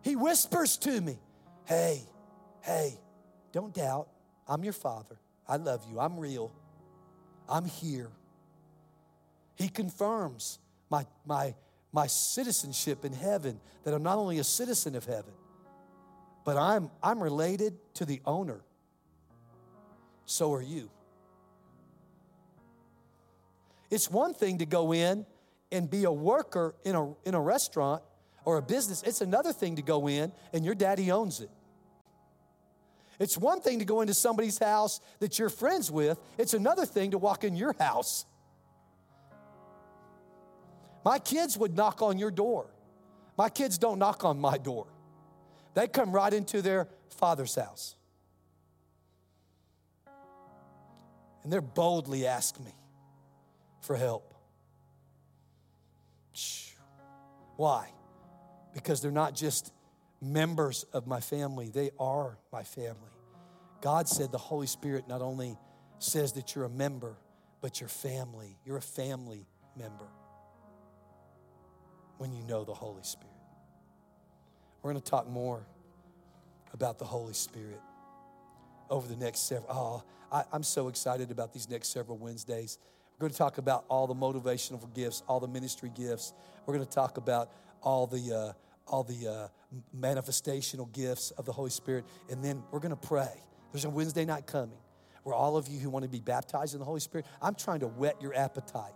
He 0.02 0.16
whispers 0.16 0.76
to 0.78 1.00
me, 1.00 1.18
Hey, 1.64 2.00
hey, 2.62 2.98
don't 3.52 3.74
doubt. 3.74 4.08
I'm 4.46 4.64
your 4.64 4.72
father. 4.72 5.18
I 5.46 5.56
love 5.56 5.84
you. 5.90 6.00
I'm 6.00 6.18
real. 6.18 6.50
I'm 7.48 7.66
here. 7.66 8.10
He 9.56 9.68
confirms 9.68 10.58
my, 10.88 11.04
my, 11.26 11.54
my 11.92 12.06
citizenship 12.06 13.04
in 13.04 13.12
heaven, 13.12 13.60
that 13.84 13.92
I'm 13.92 14.02
not 14.02 14.16
only 14.16 14.38
a 14.38 14.44
citizen 14.44 14.94
of 14.94 15.04
heaven, 15.04 15.32
but 16.44 16.56
I'm, 16.56 16.90
I'm 17.02 17.22
related 17.22 17.76
to 17.94 18.04
the 18.04 18.20
owner. 18.24 18.60
So 20.24 20.52
are 20.54 20.62
you. 20.62 20.90
It's 23.90 24.10
one 24.10 24.34
thing 24.34 24.58
to 24.58 24.66
go 24.66 24.92
in 24.92 25.24
and 25.72 25.90
be 25.90 26.04
a 26.04 26.12
worker 26.12 26.74
in 26.84 26.94
a, 26.94 27.12
in 27.24 27.34
a 27.34 27.40
restaurant 27.40 28.02
or 28.44 28.56
a 28.56 28.62
business, 28.62 29.02
it's 29.02 29.20
another 29.20 29.52
thing 29.52 29.76
to 29.76 29.82
go 29.82 30.08
in 30.08 30.32
and 30.52 30.64
your 30.64 30.74
daddy 30.74 31.10
owns 31.10 31.40
it. 31.40 31.50
It's 33.18 33.36
one 33.36 33.60
thing 33.60 33.80
to 33.80 33.84
go 33.84 34.00
into 34.00 34.14
somebody's 34.14 34.58
house 34.58 35.00
that 35.18 35.38
you're 35.38 35.50
friends 35.50 35.90
with, 35.90 36.18
it's 36.38 36.54
another 36.54 36.86
thing 36.86 37.10
to 37.10 37.18
walk 37.18 37.44
in 37.44 37.56
your 37.56 37.74
house. 37.78 38.24
My 41.04 41.18
kids 41.18 41.58
would 41.58 41.76
knock 41.76 42.00
on 42.00 42.18
your 42.18 42.30
door. 42.30 42.66
My 43.36 43.48
kids 43.48 43.78
don't 43.78 43.98
knock 43.98 44.24
on 44.24 44.40
my 44.40 44.58
door, 44.58 44.86
they 45.78 45.88
come 45.88 46.12
right 46.12 46.32
into 46.32 46.62
their 46.62 46.88
father's 47.16 47.54
house. 47.54 47.94
And 51.42 51.52
they're 51.52 51.60
boldly 51.60 52.26
ask 52.26 52.58
me 52.60 52.74
for 53.80 53.96
help. 53.96 54.34
Why? 57.56 57.88
because 58.78 59.00
they're 59.00 59.10
not 59.10 59.34
just 59.34 59.72
members 60.20 60.84
of 60.92 61.06
my 61.06 61.20
family, 61.20 61.68
they 61.68 61.90
are 61.98 62.38
my 62.52 62.62
family. 62.62 63.10
God 63.80 64.08
said 64.08 64.32
the 64.32 64.38
Holy 64.38 64.66
Spirit 64.66 65.08
not 65.08 65.22
only 65.22 65.56
says 65.98 66.32
that 66.34 66.54
you're 66.54 66.64
a 66.64 66.70
member, 66.70 67.16
but 67.60 67.80
you're 67.80 67.88
family. 67.88 68.56
You're 68.64 68.76
a 68.76 68.82
family 68.82 69.46
member 69.76 70.06
when 72.18 72.32
you 72.32 72.44
know 72.44 72.64
the 72.64 72.74
Holy 72.74 73.02
Spirit. 73.02 73.34
We're 74.82 74.92
going 74.92 75.02
to 75.02 75.10
talk 75.10 75.28
more 75.28 75.66
about 76.72 76.98
the 76.98 77.04
Holy 77.04 77.34
Spirit 77.34 77.80
over 78.90 79.08
the 79.08 79.16
next 79.16 79.40
several. 79.48 79.66
Oh, 79.70 80.02
I, 80.32 80.44
I'm 80.52 80.62
so 80.62 80.88
excited 80.88 81.30
about 81.30 81.52
these 81.52 81.68
next 81.68 81.88
several 81.88 82.16
Wednesdays. 82.18 82.78
We're 83.18 83.24
going 83.24 83.32
to 83.32 83.38
talk 83.38 83.58
about 83.58 83.84
all 83.88 84.06
the 84.06 84.14
motivational 84.14 84.92
gifts, 84.94 85.22
all 85.26 85.40
the 85.40 85.48
ministry 85.48 85.90
gifts. 85.94 86.32
We're 86.66 86.74
going 86.74 86.86
to 86.86 86.92
talk 86.92 87.16
about 87.16 87.50
all 87.82 88.06
the 88.06 88.34
uh, 88.34 88.52
all 88.86 89.02
the 89.02 89.28
uh, 89.28 89.48
manifestational 89.94 90.90
gifts 90.92 91.30
of 91.32 91.44
the 91.44 91.52
Holy 91.52 91.70
Spirit, 91.70 92.06
and 92.30 92.42
then 92.42 92.62
we're 92.70 92.78
going 92.78 92.96
to 92.96 93.08
pray. 93.08 93.42
There's 93.72 93.84
a 93.84 93.90
Wednesday 93.90 94.24
night 94.24 94.46
coming 94.46 94.78
where 95.24 95.34
all 95.34 95.58
of 95.58 95.68
you 95.68 95.78
who 95.78 95.90
want 95.90 96.04
to 96.04 96.08
be 96.08 96.20
baptized 96.20 96.72
in 96.72 96.78
the 96.78 96.86
Holy 96.86 97.00
Spirit, 97.00 97.26
I'm 97.42 97.54
trying 97.54 97.80
to 97.80 97.86
whet 97.86 98.22
your 98.22 98.34
appetite 98.34 98.94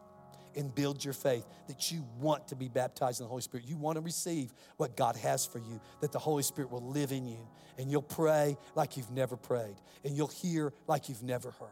and 0.57 0.75
build 0.75 1.05
your 1.05 1.15
faith 1.15 1.45
that 1.69 1.91
you 1.91 2.05
want 2.19 2.49
to 2.49 2.57
be 2.57 2.69
baptized 2.69 3.21
in 3.21 3.25
the 3.25 3.29
Holy 3.29 3.43
Spirit. 3.43 3.67
You 3.67 3.77
want 3.77 3.97
to 3.97 4.03
receive 4.03 4.53
what 4.77 4.97
God 4.97 5.17
has 5.17 5.47
for 5.47 5.59
you, 5.59 5.81
that 6.01 6.13
the 6.13 6.19
Holy 6.19 6.43
Spirit 6.43 6.71
will 6.71 6.87
live 6.87 7.13
in 7.13 7.27
you, 7.27 7.49
and 7.79 7.91
you'll 7.91 8.03
pray 8.03 8.57
like 8.75 8.97
you've 8.97 9.11
never 9.11 9.37
prayed, 9.37 9.77
and 10.05 10.17
you'll 10.17 10.29
hear 10.29 10.73
like 10.87 11.09
you've 11.09 11.23
never 11.23 11.51
heard. 11.53 11.69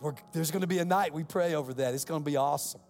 We're, 0.00 0.14
there's 0.32 0.50
going 0.50 0.62
to 0.62 0.66
be 0.66 0.78
a 0.78 0.84
night 0.84 1.12
we 1.12 1.22
pray 1.22 1.54
over 1.54 1.72
that. 1.74 1.94
It's 1.94 2.04
going 2.04 2.20
to 2.20 2.24
be 2.24 2.36
awesome. 2.36 2.80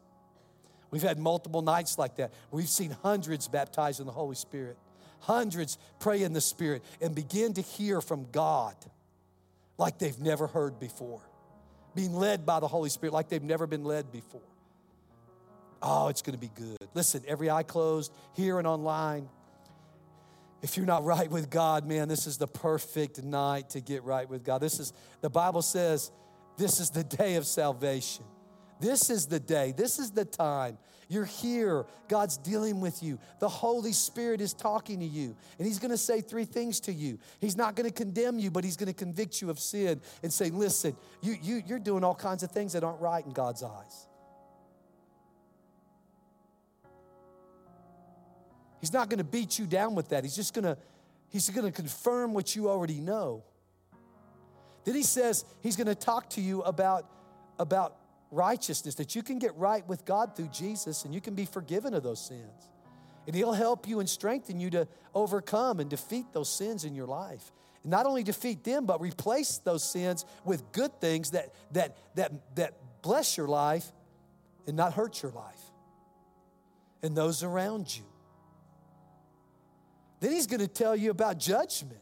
We've 0.90 1.02
had 1.02 1.18
multiple 1.18 1.62
nights 1.62 1.98
like 1.98 2.16
that. 2.16 2.32
We've 2.50 2.68
seen 2.68 2.96
hundreds 3.02 3.48
baptized 3.48 4.00
in 4.00 4.06
the 4.06 4.12
Holy 4.12 4.35
Spirit, 4.35 4.76
hundreds 5.20 5.78
pray 6.00 6.22
in 6.22 6.32
the 6.32 6.40
Spirit 6.40 6.82
and 7.00 7.14
begin 7.14 7.54
to 7.54 7.62
hear 7.62 8.00
from 8.00 8.26
God 8.30 8.74
like 9.78 9.98
they've 9.98 10.18
never 10.18 10.46
heard 10.46 10.78
before, 10.78 11.22
being 11.94 12.14
led 12.14 12.46
by 12.46 12.61
the 12.61 12.68
Holy 12.68 12.88
Spirit 12.88 13.12
like 13.12 13.28
they've 13.28 13.42
never 13.42 13.66
been 13.66 13.85
led 13.85 14.11
before. 14.12 14.40
Oh, 15.83 16.09
it's 16.09 16.22
going 16.22 16.35
to 16.35 16.40
be 16.40 16.50
good. 16.55 16.78
Listen, 16.94 17.22
every 17.26 17.50
eye 17.50 17.64
closed, 17.64 18.12
here 18.35 18.59
and 18.59 18.66
online. 18.66 19.28
If 20.62 20.76
you're 20.76 20.87
not 20.87 21.05
right 21.05 21.28
with 21.28 21.50
God, 21.50 21.87
man, 21.87 22.07
this 22.09 22.28
is 22.28 22.38
the 22.38 22.46
perfect 22.46 23.20
night 23.22 23.70
to 23.70 23.81
get 23.81 24.05
right 24.05 24.28
with 24.28 24.44
God. 24.44 24.61
This 24.61 24.78
is, 24.78 24.92
the 25.20 25.31
Bible 25.31 25.61
says, 25.61 26.12
this 26.57 26.78
is 26.78 26.90
the 26.90 27.02
day 27.02 27.35
of 27.35 27.46
salvation. 27.46 28.24
This 28.81 29.11
is 29.11 29.26
the 29.26 29.40
day. 29.40 29.74
This 29.76 29.98
is 29.98 30.12
the 30.12 30.24
time. 30.24 30.78
You're 31.08 31.24
here. 31.24 31.84
God's 32.08 32.36
dealing 32.36 32.80
with 32.80 33.02
you. 33.02 33.18
The 33.38 33.48
Holy 33.48 33.92
Spirit 33.92 34.40
is 34.40 34.52
talking 34.52 35.00
to 35.00 35.06
you. 35.06 35.36
And 35.58 35.66
He's 35.66 35.78
going 35.78 35.90
to 35.90 35.98
say 35.98 36.20
three 36.20 36.44
things 36.44 36.80
to 36.80 36.92
you. 36.92 37.18
He's 37.40 37.56
not 37.56 37.76
going 37.76 37.88
to 37.88 37.94
condemn 37.94 38.38
you, 38.38 38.50
but 38.50 38.64
He's 38.64 38.76
going 38.76 38.92
to 38.92 38.94
convict 38.94 39.40
you 39.40 39.50
of 39.50 39.58
sin 39.58 40.00
and 40.22 40.32
say, 40.32 40.50
listen, 40.50 40.96
you, 41.20 41.36
you, 41.42 41.62
you're 41.66 41.78
doing 41.78 42.04
all 42.04 42.14
kinds 42.14 42.42
of 42.42 42.50
things 42.50 42.72
that 42.72 42.84
aren't 42.84 43.00
right 43.00 43.24
in 43.24 43.32
God's 43.32 43.62
eyes. 43.62 44.06
He's 48.80 48.92
not 48.92 49.08
going 49.08 49.18
to 49.18 49.24
beat 49.24 49.58
you 49.58 49.66
down 49.66 49.94
with 49.94 50.08
that. 50.08 50.24
He's 50.24 50.34
just 50.34 50.54
going 50.54 50.64
to 50.64 50.76
He's 51.32 51.48
going 51.48 51.64
to 51.64 51.72
confirm 51.72 52.34
what 52.34 52.54
you 52.54 52.68
already 52.68 53.00
know. 53.00 53.42
Then 54.84 54.94
he 54.94 55.02
says 55.02 55.46
he's 55.62 55.76
going 55.76 55.86
to 55.86 55.94
talk 55.94 56.28
to 56.30 56.42
you 56.42 56.60
about, 56.60 57.06
about 57.58 57.96
righteousness, 58.32 58.96
that 58.96 59.14
you 59.14 59.22
can 59.22 59.38
get 59.38 59.54
right 59.56 59.86
with 59.86 60.04
God 60.04 60.34
through 60.34 60.48
Jesus 60.48 61.04
and 61.04 61.14
you 61.14 61.20
can 61.20 61.34
be 61.34 61.44
forgiven 61.44 61.94
of 61.94 62.02
those 62.02 62.20
sins. 62.20 62.68
And 63.26 63.36
He'll 63.36 63.52
help 63.52 63.86
you 63.86 64.00
and 64.00 64.08
strengthen 64.08 64.58
you 64.58 64.70
to 64.70 64.88
overcome 65.14 65.78
and 65.78 65.88
defeat 65.88 66.26
those 66.32 66.48
sins 66.48 66.84
in 66.84 66.94
your 66.94 67.06
life. 67.06 67.52
And 67.82 67.90
not 67.90 68.06
only 68.06 68.22
defeat 68.24 68.64
them, 68.64 68.86
but 68.86 69.00
replace 69.00 69.58
those 69.58 69.84
sins 69.84 70.24
with 70.44 70.72
good 70.72 71.00
things 71.00 71.30
that, 71.30 71.54
that, 71.72 71.96
that, 72.16 72.32
that 72.56 72.74
bless 73.02 73.36
your 73.36 73.48
life 73.48 73.92
and 74.66 74.76
not 74.76 74.94
hurt 74.94 75.22
your 75.22 75.32
life 75.32 75.60
and 77.02 77.16
those 77.16 77.42
around 77.42 77.94
you. 77.96 78.04
Then 80.20 80.32
He's 80.32 80.46
going 80.46 80.60
to 80.60 80.68
tell 80.68 80.94
you 80.94 81.10
about 81.10 81.38
judgment 81.38 82.01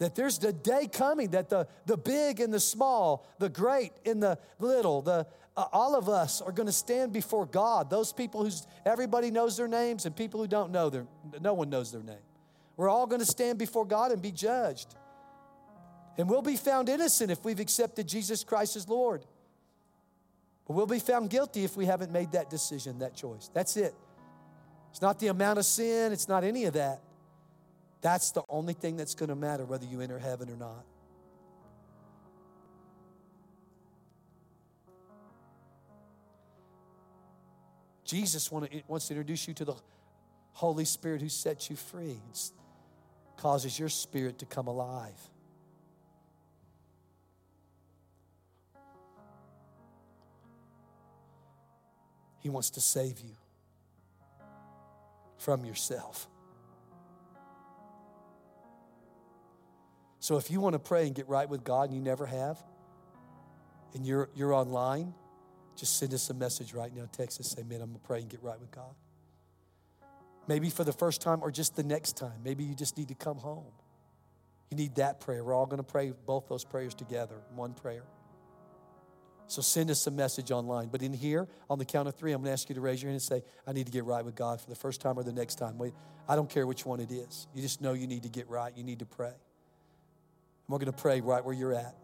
that 0.00 0.14
there's 0.14 0.38
the 0.38 0.52
day 0.52 0.88
coming 0.90 1.28
that 1.28 1.50
the, 1.50 1.68
the 1.84 1.96
big 1.96 2.40
and 2.40 2.52
the 2.52 2.58
small, 2.58 3.26
the 3.38 3.50
great 3.50 3.92
and 4.06 4.22
the 4.22 4.38
little, 4.58 5.02
the, 5.02 5.26
uh, 5.58 5.66
all 5.72 5.94
of 5.94 6.08
us 6.08 6.40
are 6.40 6.52
going 6.52 6.66
to 6.66 6.72
stand 6.72 7.12
before 7.12 7.44
God. 7.44 7.90
Those 7.90 8.10
people 8.10 8.42
who's 8.42 8.66
everybody 8.86 9.30
knows 9.30 9.58
their 9.58 9.68
names 9.68 10.06
and 10.06 10.16
people 10.16 10.40
who 10.40 10.48
don't 10.48 10.72
know 10.72 10.88
their, 10.88 11.06
no 11.42 11.52
one 11.52 11.68
knows 11.68 11.92
their 11.92 12.02
name. 12.02 12.24
We're 12.78 12.88
all 12.88 13.06
going 13.06 13.20
to 13.20 13.26
stand 13.26 13.58
before 13.58 13.84
God 13.84 14.10
and 14.10 14.22
be 14.22 14.32
judged. 14.32 14.96
And 16.16 16.30
we'll 16.30 16.40
be 16.40 16.56
found 16.56 16.88
innocent 16.88 17.30
if 17.30 17.44
we've 17.44 17.60
accepted 17.60 18.08
Jesus 18.08 18.42
Christ 18.42 18.76
as 18.76 18.88
Lord. 18.88 19.26
But 20.66 20.76
we'll 20.76 20.86
be 20.86 20.98
found 20.98 21.28
guilty 21.28 21.62
if 21.62 21.76
we 21.76 21.84
haven't 21.84 22.10
made 22.10 22.32
that 22.32 22.48
decision, 22.48 23.00
that 23.00 23.14
choice. 23.14 23.50
That's 23.52 23.76
it. 23.76 23.94
It's 24.92 25.02
not 25.02 25.18
the 25.18 25.26
amount 25.26 25.58
of 25.58 25.66
sin, 25.66 26.10
it's 26.10 26.26
not 26.26 26.42
any 26.42 26.64
of 26.64 26.72
that. 26.72 27.02
That's 28.00 28.30
the 28.30 28.42
only 28.48 28.72
thing 28.72 28.96
that's 28.96 29.14
going 29.14 29.28
to 29.28 29.34
matter 29.34 29.64
whether 29.64 29.84
you 29.84 30.00
enter 30.00 30.18
heaven 30.18 30.48
or 30.48 30.56
not. 30.56 30.84
Jesus 38.04 38.50
wants 38.50 39.06
to 39.06 39.14
introduce 39.14 39.46
you 39.46 39.54
to 39.54 39.64
the 39.64 39.74
Holy 40.52 40.84
Spirit 40.84 41.22
who 41.22 41.28
sets 41.28 41.70
you 41.70 41.76
free, 41.76 42.18
it 42.32 42.50
causes 43.36 43.78
your 43.78 43.88
spirit 43.88 44.38
to 44.40 44.46
come 44.46 44.66
alive. 44.66 45.30
He 52.40 52.48
wants 52.48 52.70
to 52.70 52.80
save 52.80 53.20
you 53.20 53.36
from 55.38 55.64
yourself. 55.64 56.29
So 60.20 60.36
if 60.36 60.50
you 60.50 60.60
want 60.60 60.74
to 60.74 60.78
pray 60.78 61.06
and 61.06 61.14
get 61.14 61.28
right 61.28 61.48
with 61.48 61.64
God 61.64 61.88
and 61.88 61.94
you 61.94 62.02
never 62.02 62.26
have, 62.26 62.62
and 63.94 64.06
you're, 64.06 64.28
you're 64.34 64.52
online, 64.52 65.14
just 65.76 65.98
send 65.98 66.14
us 66.14 66.28
a 66.30 66.34
message 66.34 66.74
right 66.74 66.94
now. 66.94 67.08
Text 67.10 67.40
us, 67.40 67.48
say, 67.48 67.62
man, 67.62 67.80
I'm 67.80 67.88
going 67.88 68.00
to 68.00 68.06
pray 68.06 68.20
and 68.20 68.28
get 68.28 68.42
right 68.42 68.60
with 68.60 68.70
God. 68.70 68.94
Maybe 70.46 70.70
for 70.70 70.84
the 70.84 70.92
first 70.92 71.20
time 71.20 71.40
or 71.42 71.50
just 71.50 71.74
the 71.74 71.82
next 71.82 72.16
time. 72.16 72.42
Maybe 72.44 72.64
you 72.64 72.74
just 72.74 72.98
need 72.98 73.08
to 73.08 73.14
come 73.14 73.38
home. 73.38 73.72
You 74.70 74.76
need 74.76 74.96
that 74.96 75.20
prayer. 75.20 75.42
We're 75.42 75.54
all 75.54 75.66
going 75.66 75.78
to 75.78 75.82
pray 75.82 76.12
both 76.26 76.48
those 76.48 76.64
prayers 76.64 76.94
together, 76.94 77.36
one 77.54 77.72
prayer. 77.72 78.04
So 79.46 79.62
send 79.62 79.90
us 79.90 80.06
a 80.06 80.10
message 80.12 80.52
online. 80.52 80.88
But 80.88 81.02
in 81.02 81.12
here, 81.12 81.48
on 81.68 81.78
the 81.78 81.84
count 81.84 82.06
of 82.06 82.14
three, 82.14 82.32
I'm 82.32 82.42
going 82.42 82.50
to 82.50 82.52
ask 82.52 82.68
you 82.68 82.74
to 82.76 82.80
raise 82.80 83.02
your 83.02 83.10
hand 83.10 83.14
and 83.14 83.22
say, 83.22 83.42
I 83.66 83.72
need 83.72 83.86
to 83.86 83.92
get 83.92 84.04
right 84.04 84.24
with 84.24 84.36
God 84.36 84.60
for 84.60 84.68
the 84.68 84.76
first 84.76 85.00
time 85.00 85.18
or 85.18 85.24
the 85.24 85.32
next 85.32 85.56
time. 85.56 85.80
I 86.28 86.36
don't 86.36 86.48
care 86.48 86.66
which 86.66 86.86
one 86.86 87.00
it 87.00 87.10
is. 87.10 87.48
You 87.54 87.62
just 87.62 87.80
know 87.80 87.94
you 87.94 88.06
need 88.06 88.22
to 88.22 88.28
get 88.28 88.48
right. 88.48 88.72
You 88.76 88.84
need 88.84 89.00
to 89.00 89.06
pray. 89.06 89.32
We're 90.70 90.78
going 90.78 90.92
to 90.92 90.92
pray 90.92 91.20
right 91.20 91.44
where 91.44 91.54
you're 91.54 91.74
at. 91.74 91.94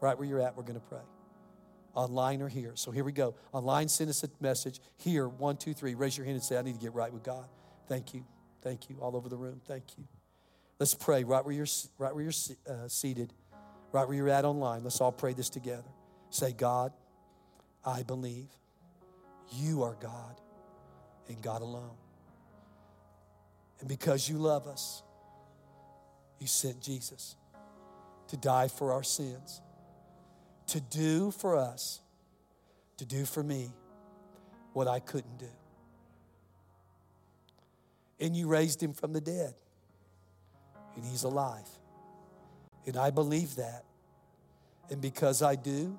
Right 0.00 0.18
where 0.18 0.26
you're 0.26 0.40
at, 0.40 0.56
we're 0.56 0.64
going 0.64 0.80
to 0.80 0.86
pray 0.86 1.02
online 1.94 2.42
or 2.42 2.48
here. 2.48 2.72
So 2.74 2.90
here 2.90 3.04
we 3.04 3.12
go. 3.12 3.34
Online, 3.52 3.88
send 3.88 4.10
us 4.10 4.24
a 4.24 4.28
message. 4.40 4.80
Here, 4.96 5.28
one, 5.28 5.56
two, 5.56 5.74
three. 5.74 5.94
Raise 5.94 6.16
your 6.16 6.24
hand 6.24 6.36
and 6.36 6.42
say, 6.42 6.56
I 6.56 6.62
need 6.62 6.74
to 6.74 6.80
get 6.80 6.94
right 6.94 7.12
with 7.12 7.22
God. 7.22 7.44
Thank 7.88 8.14
you. 8.14 8.24
Thank 8.62 8.88
you. 8.88 8.96
All 9.00 9.16
over 9.16 9.28
the 9.28 9.36
room. 9.36 9.60
Thank 9.66 9.84
you. 9.98 10.04
Let's 10.78 10.94
pray 10.94 11.24
right 11.24 11.44
where 11.44 11.54
you're, 11.54 11.66
right 11.98 12.14
where 12.14 12.24
you're 12.24 12.32
uh, 12.68 12.88
seated, 12.88 13.32
right 13.92 14.06
where 14.06 14.16
you're 14.16 14.28
at 14.28 14.44
online. 14.44 14.82
Let's 14.82 15.00
all 15.00 15.12
pray 15.12 15.32
this 15.34 15.50
together. 15.50 15.88
Say, 16.30 16.52
God, 16.52 16.92
I 17.84 18.02
believe 18.02 18.48
you 19.52 19.82
are 19.82 19.96
God 20.00 20.40
and 21.28 21.40
God 21.42 21.62
alone. 21.62 21.96
And 23.80 23.88
because 23.88 24.28
you 24.28 24.38
love 24.38 24.66
us, 24.66 25.02
you 26.38 26.46
sent 26.46 26.80
Jesus 26.80 27.36
to 28.32 28.36
die 28.36 28.68
for 28.68 28.92
our 28.92 29.04
sins 29.04 29.62
to 30.72 30.80
do 30.80 31.30
for 31.30 31.54
us, 31.54 32.00
to 32.96 33.04
do 33.04 33.26
for 33.26 33.42
me 33.42 33.70
what 34.72 34.88
I 34.88 35.00
couldn't 35.00 35.38
do. 35.38 35.50
And 38.18 38.34
you 38.34 38.48
raised 38.48 38.82
him 38.82 38.94
from 38.94 39.12
the 39.12 39.20
dead, 39.20 39.52
and 40.96 41.04
he's 41.04 41.24
alive. 41.24 41.68
And 42.86 42.96
I 42.96 43.10
believe 43.10 43.56
that. 43.56 43.84
And 44.90 45.02
because 45.02 45.42
I 45.42 45.56
do, 45.56 45.98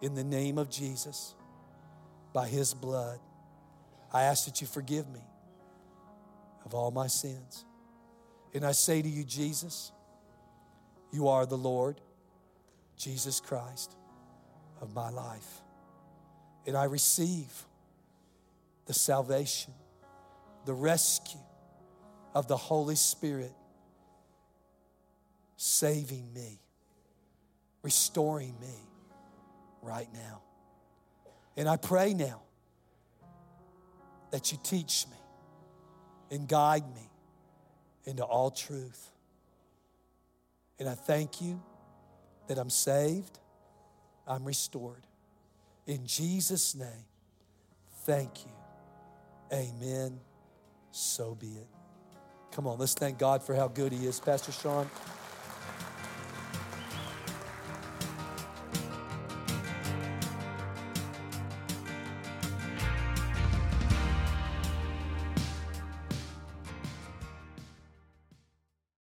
in 0.00 0.14
the 0.14 0.22
name 0.22 0.58
of 0.58 0.70
Jesus, 0.70 1.34
by 2.32 2.46
his 2.46 2.72
blood, 2.72 3.18
I 4.12 4.22
ask 4.22 4.44
that 4.44 4.60
you 4.60 4.68
forgive 4.68 5.08
me 5.08 5.24
of 6.64 6.72
all 6.72 6.92
my 6.92 7.08
sins. 7.08 7.64
And 8.54 8.64
I 8.64 8.70
say 8.70 9.02
to 9.02 9.08
you, 9.08 9.24
Jesus, 9.24 9.90
you 11.12 11.28
are 11.28 11.46
the 11.46 11.56
Lord 11.56 12.00
Jesus 12.96 13.40
Christ 13.40 13.94
of 14.80 14.94
my 14.94 15.10
life. 15.10 15.62
And 16.66 16.76
I 16.76 16.84
receive 16.84 17.52
the 18.86 18.92
salvation, 18.92 19.72
the 20.64 20.72
rescue 20.72 21.40
of 22.34 22.48
the 22.48 22.56
Holy 22.56 22.96
Spirit 22.96 23.52
saving 25.56 26.32
me, 26.34 26.60
restoring 27.82 28.54
me 28.60 28.74
right 29.82 30.08
now. 30.12 30.42
And 31.56 31.68
I 31.68 31.76
pray 31.76 32.12
now 32.12 32.42
that 34.30 34.52
you 34.52 34.58
teach 34.62 35.06
me 35.10 35.16
and 36.30 36.46
guide 36.46 36.84
me 36.94 37.08
into 38.04 38.24
all 38.24 38.50
truth. 38.50 39.10
And 40.78 40.88
I 40.88 40.94
thank 40.94 41.40
you 41.40 41.60
that 42.48 42.58
I'm 42.58 42.70
saved, 42.70 43.38
I'm 44.26 44.44
restored. 44.44 45.06
In 45.86 46.06
Jesus' 46.06 46.74
name, 46.74 47.06
thank 48.04 48.44
you. 48.44 48.52
Amen. 49.52 50.18
So 50.90 51.34
be 51.34 51.46
it. 51.46 51.68
Come 52.52 52.66
on, 52.66 52.78
let's 52.78 52.94
thank 52.94 53.18
God 53.18 53.42
for 53.42 53.54
how 53.54 53.68
good 53.68 53.92
He 53.92 54.06
is. 54.06 54.18
Pastor 54.20 54.52
Sean. 54.52 54.88